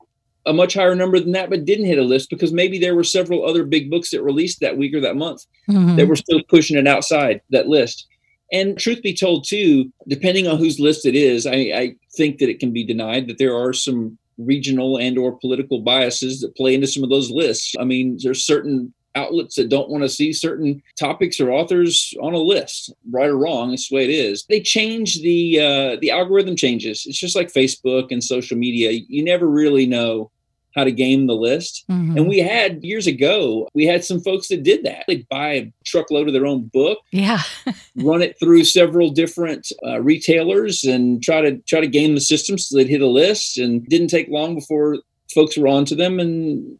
a 0.46 0.54
much 0.54 0.74
higher 0.74 0.96
number 0.96 1.20
than 1.20 1.32
that, 1.32 1.50
but 1.50 1.66
didn't 1.66 1.86
hit 1.86 1.98
a 1.98 2.04
list 2.04 2.30
because 2.30 2.52
maybe 2.52 2.78
there 2.78 2.96
were 2.96 3.04
several 3.04 3.46
other 3.46 3.64
big 3.64 3.90
books 3.90 4.12
that 4.12 4.24
released 4.24 4.60
that 4.60 4.78
week 4.78 4.94
or 4.94 5.02
that 5.02 5.16
month 5.16 5.46
mm-hmm. 5.70 5.96
that 5.96 6.08
were 6.08 6.16
still 6.16 6.42
pushing 6.50 6.78
it 6.78 6.88
outside 6.88 7.42
that 7.50 7.68
list. 7.68 8.08
And 8.52 8.78
truth 8.78 9.02
be 9.02 9.14
told, 9.14 9.46
too, 9.48 9.92
depending 10.08 10.48
on 10.48 10.58
whose 10.58 10.80
list 10.80 11.06
it 11.06 11.16
is, 11.16 11.48
I, 11.48 11.54
I 11.54 11.96
think 12.16 12.38
that 12.40 12.50
it 12.50 12.60
can 12.60 12.72
be 12.72 12.84
denied 12.84 13.28
that 13.28 13.38
there 13.38 13.56
are 13.56 13.74
some 13.74 14.18
regional 14.38 14.98
and 14.98 15.18
or 15.18 15.38
political 15.40 15.82
biases 15.82 16.42
that 16.42 16.56
play 16.56 16.76
into 16.76 16.88
some 16.88 17.04
of 17.04 17.10
those 17.10 17.32
lists. 17.32 17.74
I 17.80 17.84
mean, 17.84 18.20
there's 18.22 18.46
certain 18.46 18.94
outlets 19.16 19.56
that 19.56 19.70
don't 19.70 19.90
want 19.90 20.04
to 20.04 20.10
see 20.10 20.34
certain 20.34 20.82
topics 20.98 21.40
or 21.40 21.52
authors 21.52 22.14
on 22.22 22.34
a 22.34 22.38
list 22.38 22.94
right 23.12 23.30
or 23.30 23.38
wrong 23.38 23.74
it's 23.74 23.90
the 23.90 23.96
way 23.96 24.04
it 24.04 24.10
is 24.10 24.46
they 24.50 24.60
change 24.60 25.22
the 25.22 25.60
uh, 25.60 25.98
the 26.02 26.12
algorithm 26.12 26.56
changes 26.56 27.04
it's 27.06 27.20
just 27.20 27.36
like 27.36 27.52
facebook 27.52 28.12
and 28.12 28.24
social 28.24 28.58
media 28.58 28.92
you 29.08 29.24
never 29.24 29.48
really 29.48 29.86
know 29.86 30.32
how 30.76 30.84
to 30.84 30.92
game 30.92 31.28
the 31.28 31.36
list. 31.36 31.86
Mm-hmm. 31.90 32.18
And 32.18 32.28
we 32.28 32.40
had 32.40 32.84
years 32.84 33.08
ago, 33.08 33.68
we 33.74 33.86
had 33.86 34.04
some 34.04 34.20
folks 34.20 34.48
that 34.48 34.64
did 34.64 34.84
that. 34.84 35.06
They'd 35.08 35.28
buy 35.30 35.50
a 35.50 35.74
truckload 35.86 36.28
of 36.28 36.34
their 36.34 36.46
own 36.46 36.64
book, 36.74 37.00
yeah, 37.12 37.42
run 37.98 38.22
it 38.22 38.38
through 38.40 38.66
several 38.66 39.10
different 39.10 39.72
uh, 39.86 40.02
retailers, 40.02 40.84
and 40.84 41.22
try 41.22 41.42
to 41.42 41.58
try 41.68 41.80
to 41.80 41.88
game 41.88 42.16
the 42.16 42.22
system 42.22 42.58
so 42.58 42.78
they'd 42.78 42.90
hit 42.90 43.02
a 43.02 43.08
list. 43.08 43.58
And 43.58 43.86
didn't 43.86 44.08
take 44.08 44.30
long 44.30 44.56
before 44.56 44.98
folks 45.34 45.58
were 45.58 45.68
on 45.68 45.86
to 45.86 45.96
them, 45.96 46.20
and 46.20 46.78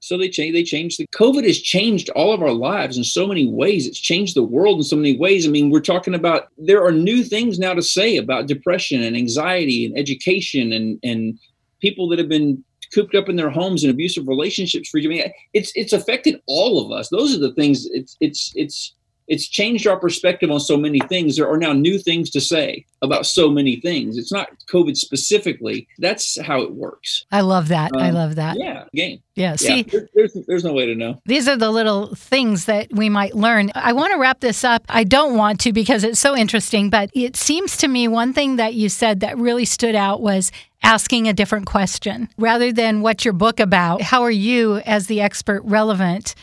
so 0.00 0.16
they 0.16 0.28
changed. 0.28 0.56
They 0.56 0.64
changed. 0.64 0.98
The 0.98 1.06
COVID 1.08 1.46
has 1.46 1.60
changed 1.60 2.08
all 2.10 2.32
of 2.32 2.42
our 2.42 2.52
lives 2.52 2.96
in 2.96 3.04
so 3.04 3.26
many 3.26 3.46
ways. 3.46 3.86
It's 3.86 4.00
changed 4.00 4.34
the 4.34 4.42
world 4.42 4.78
in 4.78 4.84
so 4.84 4.96
many 4.96 5.16
ways. 5.16 5.46
I 5.46 5.50
mean, 5.50 5.70
we're 5.70 5.80
talking 5.80 6.14
about 6.14 6.48
there 6.56 6.82
are 6.84 6.92
new 6.92 7.22
things 7.22 7.58
now 7.58 7.74
to 7.74 7.82
say 7.82 8.16
about 8.16 8.46
depression 8.46 9.02
and 9.02 9.16
anxiety 9.16 9.84
and 9.84 9.96
education 9.96 10.72
and 10.72 10.98
and 11.02 11.38
people 11.80 12.08
that 12.08 12.18
have 12.18 12.28
been 12.28 12.64
cooped 12.94 13.14
up 13.14 13.28
in 13.28 13.36
their 13.36 13.50
homes 13.50 13.84
and 13.84 13.90
abusive 13.90 14.26
relationships 14.26 14.88
for 14.88 14.98
you. 14.98 15.10
I 15.10 15.12
mean, 15.12 15.32
it's 15.52 15.72
it's 15.74 15.92
affected 15.92 16.40
all 16.46 16.84
of 16.84 16.90
us. 16.92 17.08
Those 17.10 17.34
are 17.34 17.40
the 17.40 17.52
things. 17.52 17.86
It's 17.92 18.16
it's 18.20 18.52
it's 18.56 18.94
it's 19.30 19.46
changed 19.46 19.86
our 19.86 19.98
perspective 19.98 20.50
on 20.50 20.58
so 20.58 20.76
many 20.76 20.98
things. 21.08 21.36
There 21.36 21.48
are 21.48 21.56
now 21.56 21.72
new 21.72 21.98
things 21.98 22.30
to 22.30 22.40
say 22.40 22.84
about 23.00 23.24
so 23.24 23.48
many 23.48 23.76
things. 23.80 24.18
It's 24.18 24.32
not 24.32 24.50
COVID 24.68 24.96
specifically. 24.96 25.86
That's 25.98 26.38
how 26.40 26.62
it 26.62 26.72
works. 26.72 27.24
I 27.30 27.42
love 27.42 27.68
that. 27.68 27.92
Um, 27.94 28.02
I 28.02 28.10
love 28.10 28.34
that. 28.34 28.56
Yeah, 28.58 28.84
game. 28.92 29.22
Yeah. 29.36 29.54
See, 29.54 29.86
yeah, 29.90 30.00
there's 30.14 30.36
there's 30.48 30.64
no 30.64 30.72
way 30.72 30.84
to 30.84 30.96
know. 30.96 31.22
These 31.26 31.46
are 31.46 31.56
the 31.56 31.70
little 31.70 32.12
things 32.16 32.64
that 32.64 32.88
we 32.92 33.08
might 33.08 33.36
learn. 33.36 33.70
I 33.76 33.92
want 33.92 34.12
to 34.12 34.18
wrap 34.18 34.40
this 34.40 34.64
up. 34.64 34.84
I 34.88 35.04
don't 35.04 35.36
want 35.36 35.60
to 35.60 35.72
because 35.72 36.02
it's 36.02 36.20
so 36.20 36.36
interesting, 36.36 36.90
but 36.90 37.08
it 37.14 37.36
seems 37.36 37.76
to 37.78 37.88
me 37.88 38.08
one 38.08 38.32
thing 38.32 38.56
that 38.56 38.74
you 38.74 38.88
said 38.88 39.20
that 39.20 39.38
really 39.38 39.64
stood 39.64 39.94
out 39.94 40.20
was 40.20 40.50
asking 40.82 41.28
a 41.28 41.32
different 41.32 41.66
question 41.66 42.28
rather 42.36 42.72
than 42.72 43.00
what's 43.00 43.24
your 43.24 43.34
book 43.34 43.60
about 43.60 44.00
how 44.00 44.22
are 44.22 44.30
you 44.30 44.78
as 44.78 45.06
the 45.08 45.20
expert 45.20 45.62
relevant 45.64 46.34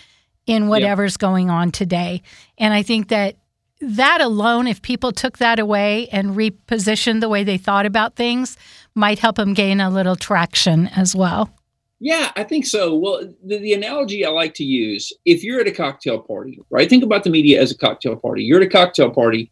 in 0.48 0.70
whatever's 0.70 1.14
yep. 1.14 1.20
going 1.20 1.50
on 1.50 1.72
today. 1.72 2.24
And 2.58 2.74
I 2.74 2.82
think 2.82 3.10
that 3.10 3.36
that 3.80 4.22
alone, 4.22 4.66
if 4.66 4.82
people 4.82 5.12
took 5.12 5.38
that 5.38 5.60
away 5.60 6.08
and 6.08 6.36
repositioned 6.36 7.22
the 7.22 7.30
way 7.30 7.44
they 7.44 7.58
thought 7.58 7.86
about 7.86 8.16
things, 8.16 8.58
might 8.96 9.20
help 9.20 9.36
them 9.36 9.54
gain 9.54 9.80
a 9.80 9.90
little 9.90 10.16
traction 10.16 10.88
as 10.88 11.16
well. 11.16 11.52
Yeah, 12.00 12.32
I 12.36 12.44
think 12.44 12.66
so. 12.66 12.96
Well, 12.96 13.34
the, 13.44 13.58
the, 13.58 13.74
analogy 13.74 14.24
I 14.24 14.30
like 14.30 14.54
to 14.56 14.64
use 14.64 15.12
if 15.26 15.44
you're 15.44 15.60
at 15.60 15.68
a 15.68 15.72
cocktail 15.72 16.20
party, 16.20 16.60
right? 16.70 16.88
Think 16.88 17.04
about 17.04 17.24
the 17.24 17.32
media 17.32 17.60
as 17.60 17.72
a 17.72 17.78
cocktail 17.78 18.16
party. 18.16 18.44
You're 18.44 18.62
at 18.62 18.68
a 18.68 18.70
cocktail 18.70 19.10
party, 19.10 19.52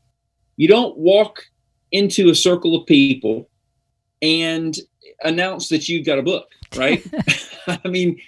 you 0.56 0.68
don't 0.68 0.96
walk 0.96 1.44
into 1.92 2.30
a 2.30 2.36
circle 2.36 2.76
of 2.76 2.86
people 2.86 3.50
and 4.22 4.78
announce 5.24 5.70
that 5.70 5.90
you've 5.90 6.06
got 6.06 6.20
a 6.20 6.24
book, 6.24 6.48
right? 6.76 7.04
I 7.68 7.88
mean, 7.88 8.20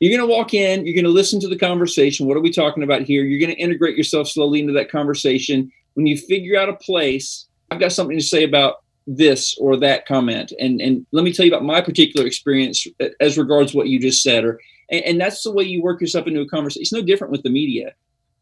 you're 0.00 0.16
going 0.16 0.26
to 0.26 0.34
walk 0.34 0.54
in, 0.54 0.84
you're 0.84 0.94
going 0.94 1.04
to 1.04 1.10
listen 1.10 1.38
to 1.40 1.48
the 1.48 1.58
conversation. 1.58 2.26
What 2.26 2.36
are 2.36 2.40
we 2.40 2.50
talking 2.50 2.82
about 2.82 3.02
here? 3.02 3.22
You're 3.22 3.38
going 3.38 3.54
to 3.54 3.62
integrate 3.62 3.96
yourself 3.96 4.28
slowly 4.28 4.60
into 4.60 4.72
that 4.72 4.90
conversation. 4.90 5.70
When 5.94 6.06
you 6.06 6.16
figure 6.16 6.58
out 6.58 6.70
a 6.70 6.74
place, 6.74 7.46
I've 7.70 7.80
got 7.80 7.92
something 7.92 8.18
to 8.18 8.24
say 8.24 8.42
about 8.42 8.82
this 9.06 9.56
or 9.58 9.76
that 9.78 10.06
comment. 10.06 10.52
And 10.58 10.80
and 10.80 11.06
let 11.12 11.24
me 11.24 11.32
tell 11.32 11.44
you 11.44 11.52
about 11.52 11.64
my 11.64 11.80
particular 11.80 12.26
experience 12.26 12.86
as 13.20 13.38
regards 13.38 13.74
what 13.74 13.88
you 13.88 14.00
just 14.00 14.22
said. 14.22 14.44
Or 14.44 14.60
and, 14.90 15.04
and 15.04 15.20
that's 15.20 15.42
the 15.42 15.52
way 15.52 15.64
you 15.64 15.82
work 15.82 16.00
yourself 16.00 16.26
into 16.26 16.40
a 16.40 16.48
conversation. 16.48 16.82
It's 16.82 16.92
no 16.92 17.02
different 17.02 17.32
with 17.32 17.42
the 17.42 17.50
media. 17.50 17.92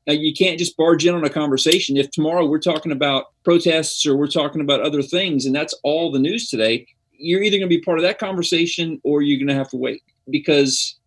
Now, 0.06 0.14
you 0.14 0.32
can't 0.32 0.58
just 0.58 0.76
barge 0.76 1.04
in 1.04 1.14
on 1.14 1.24
a 1.24 1.30
conversation. 1.30 1.98
If 1.98 2.10
tomorrow 2.10 2.46
we're 2.46 2.60
talking 2.60 2.92
about 2.92 3.26
protests 3.44 4.06
or 4.06 4.16
we're 4.16 4.26
talking 4.26 4.62
about 4.62 4.80
other 4.80 5.02
things, 5.02 5.44
and 5.44 5.54
that's 5.54 5.74
all 5.82 6.10
the 6.10 6.18
news 6.18 6.48
today, 6.48 6.86
you're 7.12 7.42
either 7.42 7.58
going 7.58 7.68
to 7.68 7.76
be 7.76 7.82
part 7.82 7.98
of 7.98 8.04
that 8.04 8.18
conversation 8.18 9.00
or 9.04 9.20
you're 9.20 9.38
going 9.38 9.48
to 9.48 9.54
have 9.54 9.68
to 9.68 9.76
wait 9.76 10.02
because 10.30 10.97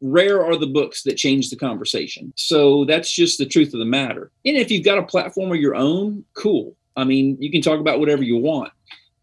rare 0.00 0.44
are 0.44 0.56
the 0.56 0.66
books 0.66 1.02
that 1.02 1.16
change 1.16 1.50
the 1.50 1.56
conversation. 1.56 2.32
So 2.36 2.84
that's 2.84 3.10
just 3.10 3.38
the 3.38 3.46
truth 3.46 3.74
of 3.74 3.80
the 3.80 3.86
matter. 3.86 4.30
And 4.44 4.56
if 4.56 4.70
you've 4.70 4.84
got 4.84 4.98
a 4.98 5.02
platform 5.02 5.50
of 5.50 5.58
your 5.58 5.74
own, 5.74 6.24
cool. 6.34 6.74
I 6.96 7.04
mean, 7.04 7.36
you 7.40 7.50
can 7.50 7.62
talk 7.62 7.80
about 7.80 8.00
whatever 8.00 8.22
you 8.22 8.36
want. 8.36 8.72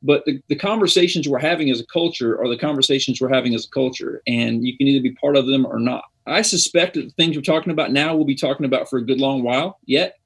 But 0.04 0.24
the, 0.26 0.40
the 0.50 0.56
conversations 0.56 1.28
we're 1.28 1.40
having 1.40 1.72
as 1.72 1.80
a 1.80 1.86
culture 1.88 2.40
are 2.40 2.48
the 2.48 2.58
conversations 2.58 3.20
we're 3.20 3.34
having 3.34 3.56
as 3.56 3.66
a 3.66 3.70
culture, 3.70 4.22
and 4.28 4.66
you 4.66 4.78
can 4.78 4.88
either 4.88 5.02
be 5.02 5.14
part 5.14 5.36
of 5.36 5.48
them 5.48 5.66
or 5.66 5.80
not. 5.80 6.04
I 6.28 6.42
suspect 6.44 6.94
that 6.94 7.06
the 7.06 7.12
things 7.12 7.36
we're 7.36 7.42
talking 7.42 7.72
about 7.72 7.92
now 7.92 8.16
we'll 8.16 8.26
be 8.26 8.36
talking 8.36 8.66
about 8.66 8.90
for 8.90 8.98
a 8.98 9.06
good 9.06 9.20
long 9.20 9.42
while 9.42 9.80
yet. 9.86 10.18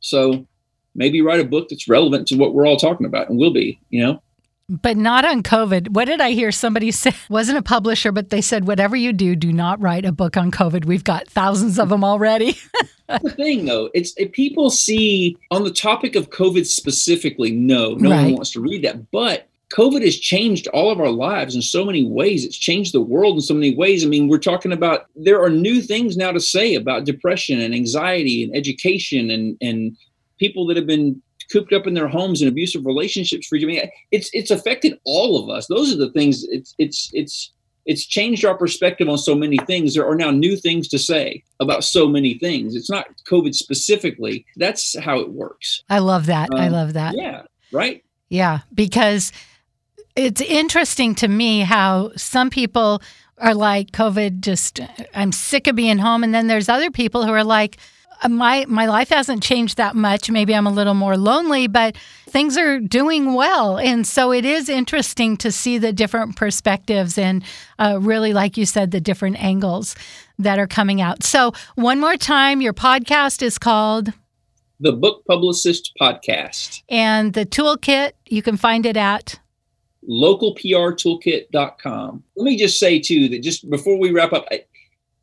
So 0.00 0.46
maybe 0.94 1.22
write 1.22 1.40
a 1.40 1.44
book 1.44 1.68
that's 1.68 1.88
relevant 1.88 2.28
to 2.28 2.36
what 2.36 2.52
we're 2.52 2.66
all 2.66 2.76
talking 2.76 3.06
about 3.06 3.28
and 3.28 3.38
will 3.38 3.52
be, 3.52 3.80
you 3.90 4.02
know? 4.02 4.22
But 4.70 4.96
not 4.96 5.24
on 5.24 5.42
COVID. 5.42 5.90
What 5.90 6.04
did 6.04 6.20
I 6.20 6.30
hear 6.30 6.52
somebody 6.52 6.90
say? 6.92 7.12
Wasn't 7.28 7.58
a 7.58 7.62
publisher, 7.62 8.12
but 8.12 8.30
they 8.30 8.40
said, 8.40 8.66
whatever 8.66 8.96
you 8.96 9.12
do, 9.12 9.34
do 9.34 9.52
not 9.52 9.80
write 9.80 10.04
a 10.04 10.12
book 10.12 10.36
on 10.36 10.50
COVID. 10.50 10.84
We've 10.84 11.04
got 11.04 11.28
thousands 11.28 11.78
of 11.78 11.88
them 11.88 12.04
already. 12.04 12.56
the 13.08 13.30
thing, 13.30 13.64
though, 13.66 13.90
it's 13.92 14.14
if 14.16 14.32
people 14.32 14.70
see 14.70 15.36
on 15.50 15.64
the 15.64 15.72
topic 15.72 16.14
of 16.14 16.30
COVID 16.30 16.66
specifically, 16.66 17.50
no, 17.50 17.94
no 17.94 18.10
right. 18.10 18.24
one 18.24 18.34
wants 18.34 18.52
to 18.52 18.60
read 18.60 18.84
that. 18.84 19.10
But 19.10 19.48
COVID 19.70 20.04
has 20.04 20.18
changed 20.18 20.66
all 20.68 20.90
of 20.90 21.00
our 21.00 21.10
lives 21.10 21.54
in 21.54 21.62
so 21.62 21.84
many 21.84 22.04
ways. 22.04 22.44
It's 22.44 22.56
changed 22.56 22.92
the 22.92 23.00
world 23.00 23.36
in 23.36 23.40
so 23.40 23.54
many 23.54 23.74
ways. 23.74 24.04
I 24.04 24.08
mean, 24.08 24.28
we're 24.28 24.38
talking 24.38 24.72
about 24.72 25.06
there 25.14 25.42
are 25.42 25.50
new 25.50 25.80
things 25.80 26.16
now 26.16 26.32
to 26.32 26.40
say 26.40 26.74
about 26.74 27.04
depression 27.04 27.60
and 27.60 27.74
anxiety 27.74 28.42
and 28.42 28.54
education 28.54 29.30
and 29.30 29.56
and 29.60 29.96
people 30.38 30.66
that 30.66 30.76
have 30.76 30.86
been 30.86 31.22
cooped 31.50 31.72
up 31.72 31.86
in 31.86 31.94
their 31.94 32.08
homes 32.08 32.40
and 32.40 32.48
abusive 32.48 32.86
relationships 32.86 33.46
for 33.46 33.56
you. 33.56 33.66
I 33.66 33.70
mean, 33.70 33.90
it's 34.10 34.30
it's 34.32 34.50
affected 34.50 34.98
all 35.04 35.42
of 35.42 35.50
us. 35.54 35.66
Those 35.66 35.92
are 35.92 35.98
the 35.98 36.10
things. 36.10 36.44
It's 36.44 36.74
it's 36.78 37.10
it's 37.12 37.52
it's 37.86 38.06
changed 38.06 38.44
our 38.44 38.56
perspective 38.56 39.08
on 39.08 39.18
so 39.18 39.34
many 39.34 39.58
things. 39.66 39.94
There 39.94 40.06
are 40.06 40.14
now 40.14 40.30
new 40.30 40.56
things 40.56 40.88
to 40.88 40.98
say 40.98 41.42
about 41.60 41.82
so 41.84 42.06
many 42.06 42.38
things. 42.38 42.74
It's 42.74 42.90
not 42.90 43.06
COVID 43.28 43.54
specifically. 43.54 44.46
That's 44.56 44.98
how 44.98 45.18
it 45.18 45.30
works. 45.30 45.82
I 45.88 45.98
love 45.98 46.26
that. 46.26 46.50
Um, 46.52 46.60
I 46.60 46.68
love 46.68 46.92
that. 46.92 47.14
Yeah. 47.16 47.42
Right. 47.72 48.04
Yeah, 48.28 48.60
because 48.74 49.32
it's 50.16 50.40
interesting 50.40 51.14
to 51.16 51.28
me 51.28 51.60
how 51.60 52.12
some 52.16 52.50
people 52.50 53.02
are 53.38 53.54
like 53.54 53.90
COVID. 53.90 54.40
Just 54.40 54.80
I'm 55.14 55.32
sick 55.32 55.66
of 55.66 55.76
being 55.76 55.98
home, 55.98 56.22
and 56.22 56.34
then 56.34 56.46
there's 56.46 56.68
other 56.68 56.90
people 56.90 57.24
who 57.24 57.32
are 57.32 57.44
like 57.44 57.78
my 58.28 58.64
my 58.68 58.86
life 58.86 59.08
hasn't 59.08 59.42
changed 59.42 59.76
that 59.76 59.96
much. 59.96 60.30
Maybe 60.30 60.54
I'm 60.54 60.66
a 60.66 60.72
little 60.72 60.94
more 60.94 61.16
lonely, 61.16 61.66
but 61.66 61.96
things 62.28 62.58
are 62.58 62.78
doing 62.78 63.34
well, 63.34 63.78
and 63.78 64.06
so 64.06 64.32
it 64.32 64.44
is 64.44 64.68
interesting 64.68 65.36
to 65.38 65.50
see 65.50 65.78
the 65.78 65.92
different 65.92 66.36
perspectives 66.36 67.18
and 67.18 67.42
uh, 67.78 67.98
really, 68.00 68.32
like 68.32 68.56
you 68.56 68.66
said, 68.66 68.90
the 68.90 69.00
different 69.00 69.42
angles 69.42 69.94
that 70.38 70.58
are 70.58 70.66
coming 70.66 71.00
out. 71.00 71.22
So 71.22 71.52
one 71.74 72.00
more 72.00 72.16
time, 72.16 72.60
your 72.60 72.74
podcast 72.74 73.42
is 73.42 73.58
called 73.58 74.12
the 74.80 74.92
Book 74.92 75.24
Publicist 75.26 75.92
Podcast, 76.00 76.82
and 76.88 77.32
the 77.32 77.46
toolkit 77.46 78.12
you 78.26 78.42
can 78.42 78.56
find 78.56 78.86
it 78.86 78.96
at 78.96 79.40
localprtoolkit.com. 80.08 82.24
Let 82.36 82.44
me 82.44 82.56
just 82.56 82.78
say 82.78 82.98
too 82.98 83.28
that 83.28 83.42
just 83.42 83.68
before 83.70 83.98
we 83.98 84.12
wrap 84.12 84.32
up. 84.32 84.46
I, 84.50 84.64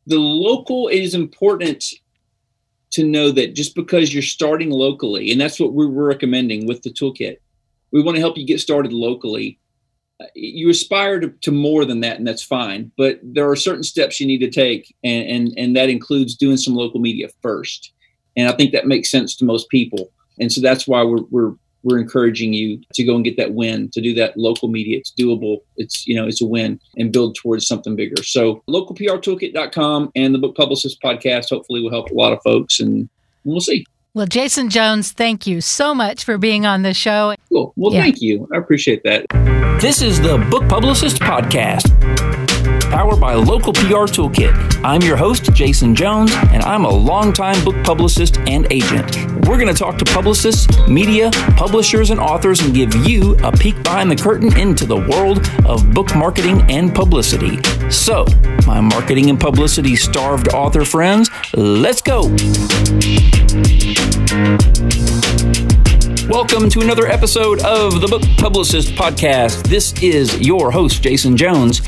the 0.06 0.18
local 0.18 0.88
is 0.88 1.14
important 1.14 1.84
to 2.90 3.04
know 3.04 3.30
that 3.30 3.54
just 3.54 3.74
because 3.74 4.12
you're 4.12 4.22
starting 4.22 4.70
locally, 4.70 5.30
and 5.30 5.40
that's 5.40 5.60
what 5.60 5.72
we're 5.72 5.88
recommending 5.88 6.66
with 6.66 6.82
the 6.82 6.90
toolkit, 6.90 7.38
we 7.90 8.02
want 8.02 8.16
to 8.16 8.20
help 8.20 8.36
you 8.36 8.46
get 8.46 8.60
started 8.60 8.92
locally. 8.92 9.58
Uh, 10.20 10.26
you 10.34 10.68
aspire 10.68 11.20
to, 11.20 11.28
to 11.42 11.52
more 11.52 11.84
than 11.84 12.00
that, 12.00 12.16
and 12.16 12.26
that's 12.26 12.42
fine. 12.42 12.90
But 12.96 13.20
there 13.22 13.48
are 13.48 13.56
certain 13.56 13.84
steps 13.84 14.18
you 14.18 14.26
need 14.26 14.40
to 14.40 14.50
take, 14.50 14.94
and, 15.04 15.28
and 15.28 15.54
and 15.56 15.76
that 15.76 15.88
includes 15.88 16.36
doing 16.36 16.56
some 16.56 16.74
local 16.74 17.00
media 17.00 17.28
first. 17.40 17.92
And 18.36 18.48
I 18.48 18.52
think 18.52 18.72
that 18.72 18.86
makes 18.86 19.10
sense 19.10 19.36
to 19.36 19.44
most 19.44 19.68
people. 19.68 20.12
And 20.40 20.52
so 20.52 20.60
that's 20.60 20.86
why 20.86 21.02
we're 21.02 21.24
we're 21.30 21.54
we're 21.88 21.98
encouraging 21.98 22.52
you 22.52 22.80
to 22.94 23.04
go 23.04 23.14
and 23.16 23.24
get 23.24 23.36
that 23.36 23.54
win 23.54 23.90
to 23.90 24.00
do 24.00 24.14
that 24.14 24.36
local 24.36 24.68
media. 24.68 24.98
It's 24.98 25.12
doable. 25.12 25.58
It's 25.76 26.06
you 26.06 26.14
know 26.14 26.26
it's 26.26 26.42
a 26.42 26.46
win 26.46 26.80
and 26.96 27.12
build 27.12 27.36
towards 27.36 27.66
something 27.66 27.96
bigger. 27.96 28.22
So 28.22 28.62
localprtoolkit.com 28.68 30.12
and 30.14 30.34
the 30.34 30.38
book 30.38 30.56
publicist 30.56 31.02
podcast 31.02 31.50
hopefully 31.50 31.82
will 31.82 31.90
help 31.90 32.10
a 32.10 32.14
lot 32.14 32.32
of 32.32 32.40
folks 32.42 32.80
and 32.80 33.08
we'll 33.44 33.60
see. 33.60 33.86
Well 34.14 34.26
jason 34.26 34.68
jones 34.68 35.12
thank 35.12 35.46
you 35.46 35.60
so 35.60 35.94
much 35.94 36.24
for 36.24 36.38
being 36.38 36.66
on 36.66 36.82
the 36.82 36.94
show. 36.94 37.34
Cool. 37.48 37.72
Well 37.76 37.92
yeah. 37.92 38.02
thank 38.02 38.20
you. 38.20 38.48
I 38.52 38.58
appreciate 38.58 39.02
that. 39.04 39.26
This 39.80 40.02
is 40.02 40.20
the 40.20 40.38
book 40.50 40.68
publicist 40.68 41.18
podcast 41.18 42.57
powered 42.90 43.20
by 43.20 43.34
Local 43.34 43.72
PR 43.72 44.06
Toolkit. 44.08 44.82
I'm 44.84 45.02
your 45.02 45.16
host, 45.16 45.52
Jason 45.52 45.94
Jones, 45.94 46.32
and 46.50 46.62
I'm 46.62 46.84
a 46.84 46.90
longtime 46.90 47.62
book 47.64 47.76
publicist 47.84 48.38
and 48.46 48.66
agent. 48.70 49.16
We're 49.46 49.58
going 49.58 49.72
to 49.72 49.74
talk 49.74 49.98
to 49.98 50.04
publicists, 50.04 50.66
media, 50.88 51.30
publishers, 51.56 52.10
and 52.10 52.20
authors 52.20 52.60
and 52.60 52.74
give 52.74 52.94
you 53.06 53.36
a 53.44 53.52
peek 53.52 53.82
behind 53.82 54.10
the 54.10 54.16
curtain 54.16 54.56
into 54.58 54.86
the 54.86 54.96
world 54.96 55.46
of 55.66 55.92
book 55.92 56.14
marketing 56.14 56.62
and 56.70 56.94
publicity. 56.94 57.58
So, 57.90 58.26
my 58.66 58.80
marketing 58.80 59.30
and 59.30 59.38
publicity 59.38 59.94
starved 59.96 60.48
author 60.54 60.84
friends, 60.84 61.30
let's 61.54 62.02
go. 62.02 62.22
Welcome 66.28 66.68
to 66.70 66.80
another 66.80 67.06
episode 67.06 67.62
of 67.62 68.02
the 68.02 68.06
Book 68.06 68.20
Publicist 68.36 68.90
Podcast. 68.90 69.66
This 69.66 69.94
is 70.02 70.38
your 70.38 70.70
host, 70.70 71.02
Jason 71.02 71.38
Jones. 71.38 71.80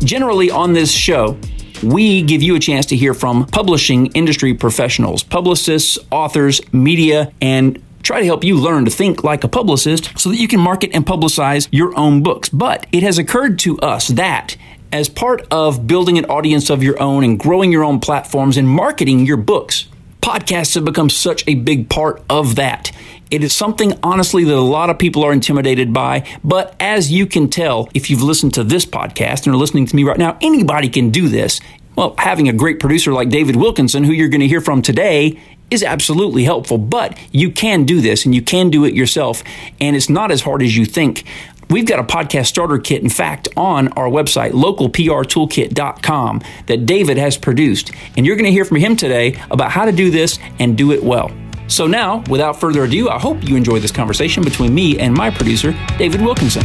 Generally, 0.00 0.50
on 0.50 0.74
this 0.74 0.92
show, 0.92 1.38
we 1.82 2.20
give 2.20 2.42
you 2.42 2.56
a 2.56 2.58
chance 2.58 2.84
to 2.86 2.96
hear 2.96 3.14
from 3.14 3.46
publishing 3.46 4.08
industry 4.08 4.52
professionals, 4.52 5.22
publicists, 5.22 5.98
authors, 6.10 6.60
media, 6.74 7.32
and 7.40 7.82
try 8.02 8.20
to 8.20 8.26
help 8.26 8.44
you 8.44 8.58
learn 8.58 8.84
to 8.84 8.90
think 8.90 9.24
like 9.24 9.44
a 9.44 9.48
publicist 9.48 10.10
so 10.18 10.28
that 10.28 10.36
you 10.36 10.46
can 10.46 10.60
market 10.60 10.90
and 10.92 11.06
publicize 11.06 11.66
your 11.70 11.98
own 11.98 12.22
books. 12.22 12.50
But 12.50 12.86
it 12.92 13.02
has 13.02 13.16
occurred 13.16 13.58
to 13.60 13.78
us 13.78 14.08
that 14.08 14.58
as 14.92 15.08
part 15.08 15.46
of 15.50 15.86
building 15.86 16.18
an 16.18 16.26
audience 16.26 16.68
of 16.68 16.82
your 16.82 17.00
own 17.00 17.24
and 17.24 17.38
growing 17.38 17.72
your 17.72 17.82
own 17.82 18.00
platforms 18.00 18.58
and 18.58 18.68
marketing 18.68 19.24
your 19.24 19.38
books, 19.38 19.86
podcasts 20.20 20.74
have 20.74 20.84
become 20.84 21.08
such 21.08 21.44
a 21.46 21.54
big 21.54 21.88
part 21.88 22.22
of 22.28 22.56
that. 22.56 22.92
It 23.28 23.42
is 23.42 23.52
something, 23.52 23.98
honestly, 24.04 24.44
that 24.44 24.54
a 24.54 24.60
lot 24.60 24.88
of 24.88 24.98
people 24.98 25.24
are 25.24 25.32
intimidated 25.32 25.92
by. 25.92 26.24
But 26.44 26.76
as 26.78 27.10
you 27.10 27.26
can 27.26 27.48
tell, 27.50 27.88
if 27.92 28.08
you've 28.08 28.22
listened 28.22 28.54
to 28.54 28.62
this 28.62 28.86
podcast 28.86 29.46
and 29.46 29.54
are 29.54 29.58
listening 29.58 29.86
to 29.86 29.96
me 29.96 30.04
right 30.04 30.18
now, 30.18 30.38
anybody 30.40 30.88
can 30.88 31.10
do 31.10 31.28
this. 31.28 31.60
Well, 31.96 32.14
having 32.18 32.48
a 32.48 32.52
great 32.52 32.78
producer 32.78 33.12
like 33.12 33.28
David 33.28 33.56
Wilkinson, 33.56 34.04
who 34.04 34.12
you're 34.12 34.28
going 34.28 34.42
to 34.42 34.48
hear 34.48 34.60
from 34.60 34.80
today, 34.80 35.40
is 35.72 35.82
absolutely 35.82 36.44
helpful, 36.44 36.78
but 36.78 37.18
you 37.32 37.50
can 37.50 37.84
do 37.84 38.00
this 38.00 38.24
and 38.24 38.32
you 38.32 38.42
can 38.42 38.70
do 38.70 38.84
it 38.84 38.94
yourself. 38.94 39.42
And 39.80 39.96
it's 39.96 40.08
not 40.08 40.30
as 40.30 40.42
hard 40.42 40.62
as 40.62 40.76
you 40.76 40.84
think. 40.84 41.24
We've 41.68 41.86
got 41.86 41.98
a 41.98 42.04
podcast 42.04 42.46
starter 42.46 42.78
kit, 42.78 43.02
in 43.02 43.08
fact, 43.08 43.48
on 43.56 43.88
our 43.94 44.08
website, 44.08 44.52
localprtoolkit.com, 44.52 46.42
that 46.66 46.86
David 46.86 47.16
has 47.16 47.36
produced. 47.36 47.90
And 48.16 48.24
you're 48.24 48.36
going 48.36 48.44
to 48.44 48.52
hear 48.52 48.64
from 48.64 48.76
him 48.76 48.94
today 48.94 49.42
about 49.50 49.72
how 49.72 49.84
to 49.84 49.90
do 49.90 50.10
this 50.10 50.38
and 50.60 50.78
do 50.78 50.92
it 50.92 51.02
well. 51.02 51.32
So 51.68 51.86
now, 51.86 52.22
without 52.30 52.60
further 52.60 52.84
ado, 52.84 53.08
I 53.08 53.18
hope 53.18 53.42
you 53.48 53.56
enjoy 53.56 53.80
this 53.80 53.92
conversation 53.92 54.42
between 54.44 54.74
me 54.74 54.98
and 54.98 55.14
my 55.14 55.30
producer, 55.30 55.74
David 55.98 56.20
Wilkinson. 56.22 56.62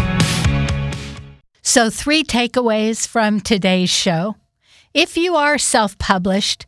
So, 1.64 1.90
three 1.90 2.24
takeaways 2.24 3.08
from 3.08 3.40
today's 3.40 3.90
show. 3.90 4.36
If 4.94 5.16
you 5.16 5.36
are 5.36 5.58
self 5.58 5.98
published, 5.98 6.66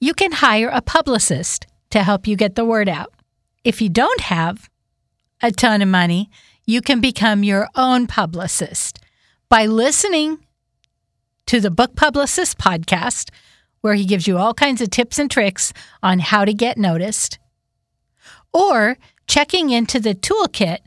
you 0.00 0.14
can 0.14 0.32
hire 0.32 0.68
a 0.68 0.80
publicist 0.80 1.66
to 1.90 2.02
help 2.02 2.26
you 2.26 2.36
get 2.36 2.54
the 2.54 2.64
word 2.64 2.88
out. 2.88 3.12
If 3.64 3.82
you 3.82 3.88
don't 3.88 4.20
have 4.20 4.70
a 5.42 5.50
ton 5.50 5.82
of 5.82 5.88
money, 5.88 6.30
you 6.66 6.80
can 6.80 7.00
become 7.00 7.42
your 7.42 7.68
own 7.74 8.06
publicist 8.06 9.00
by 9.48 9.66
listening 9.66 10.38
to 11.46 11.60
the 11.60 11.70
Book 11.70 11.96
Publicist 11.96 12.58
podcast, 12.58 13.30
where 13.80 13.94
he 13.94 14.04
gives 14.04 14.26
you 14.26 14.36
all 14.36 14.52
kinds 14.52 14.80
of 14.80 14.90
tips 14.90 15.18
and 15.18 15.30
tricks 15.30 15.72
on 16.02 16.18
how 16.18 16.44
to 16.44 16.52
get 16.52 16.76
noticed, 16.76 17.38
or 18.52 18.98
checking 19.26 19.70
into 19.70 20.00
the 20.00 20.14
toolkit, 20.14 20.78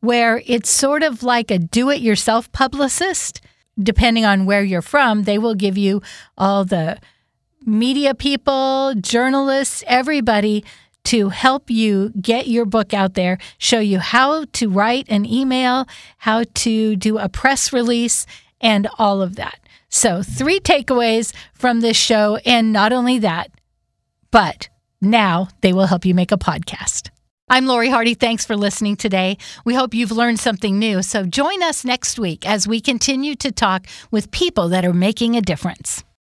where 0.00 0.42
it's 0.46 0.70
sort 0.70 1.02
of 1.02 1.22
like 1.22 1.50
a 1.50 1.58
do 1.58 1.90
it 1.90 2.00
yourself 2.00 2.50
publicist. 2.52 3.40
Depending 3.78 4.24
on 4.24 4.46
where 4.46 4.62
you're 4.62 4.80
from, 4.82 5.24
they 5.24 5.36
will 5.36 5.54
give 5.54 5.76
you 5.76 6.00
all 6.38 6.64
the 6.64 6.98
media 7.66 8.14
people, 8.14 8.94
journalists, 9.00 9.84
everybody 9.86 10.64
to 11.04 11.28
help 11.28 11.70
you 11.70 12.10
get 12.20 12.48
your 12.48 12.64
book 12.64 12.92
out 12.92 13.14
there, 13.14 13.38
show 13.58 13.78
you 13.78 14.00
how 14.00 14.44
to 14.52 14.68
write 14.68 15.06
an 15.08 15.24
email, 15.24 15.86
how 16.18 16.42
to 16.54 16.96
do 16.96 17.18
a 17.18 17.28
press 17.28 17.72
release, 17.72 18.26
and 18.60 18.88
all 18.98 19.22
of 19.22 19.36
that. 19.36 19.60
So, 19.88 20.22
three 20.22 20.58
takeaways 20.58 21.32
from 21.54 21.80
this 21.80 21.96
show. 21.96 22.38
And 22.44 22.72
not 22.72 22.92
only 22.92 23.18
that, 23.20 23.50
but 24.30 24.68
now 25.10 25.48
they 25.60 25.72
will 25.72 25.86
help 25.86 26.04
you 26.04 26.14
make 26.14 26.32
a 26.32 26.38
podcast. 26.38 27.10
I'm 27.48 27.66
Lori 27.66 27.90
Hardy. 27.90 28.14
Thanks 28.14 28.44
for 28.44 28.56
listening 28.56 28.96
today. 28.96 29.38
We 29.64 29.74
hope 29.74 29.94
you've 29.94 30.10
learned 30.10 30.40
something 30.40 30.80
new. 30.80 31.00
So, 31.02 31.24
join 31.24 31.62
us 31.62 31.84
next 31.84 32.18
week 32.18 32.44
as 32.44 32.66
we 32.66 32.80
continue 32.80 33.36
to 33.36 33.52
talk 33.52 33.86
with 34.10 34.32
people 34.32 34.68
that 34.70 34.84
are 34.84 34.92
making 34.92 35.36
a 35.36 35.40
difference. 35.40 36.02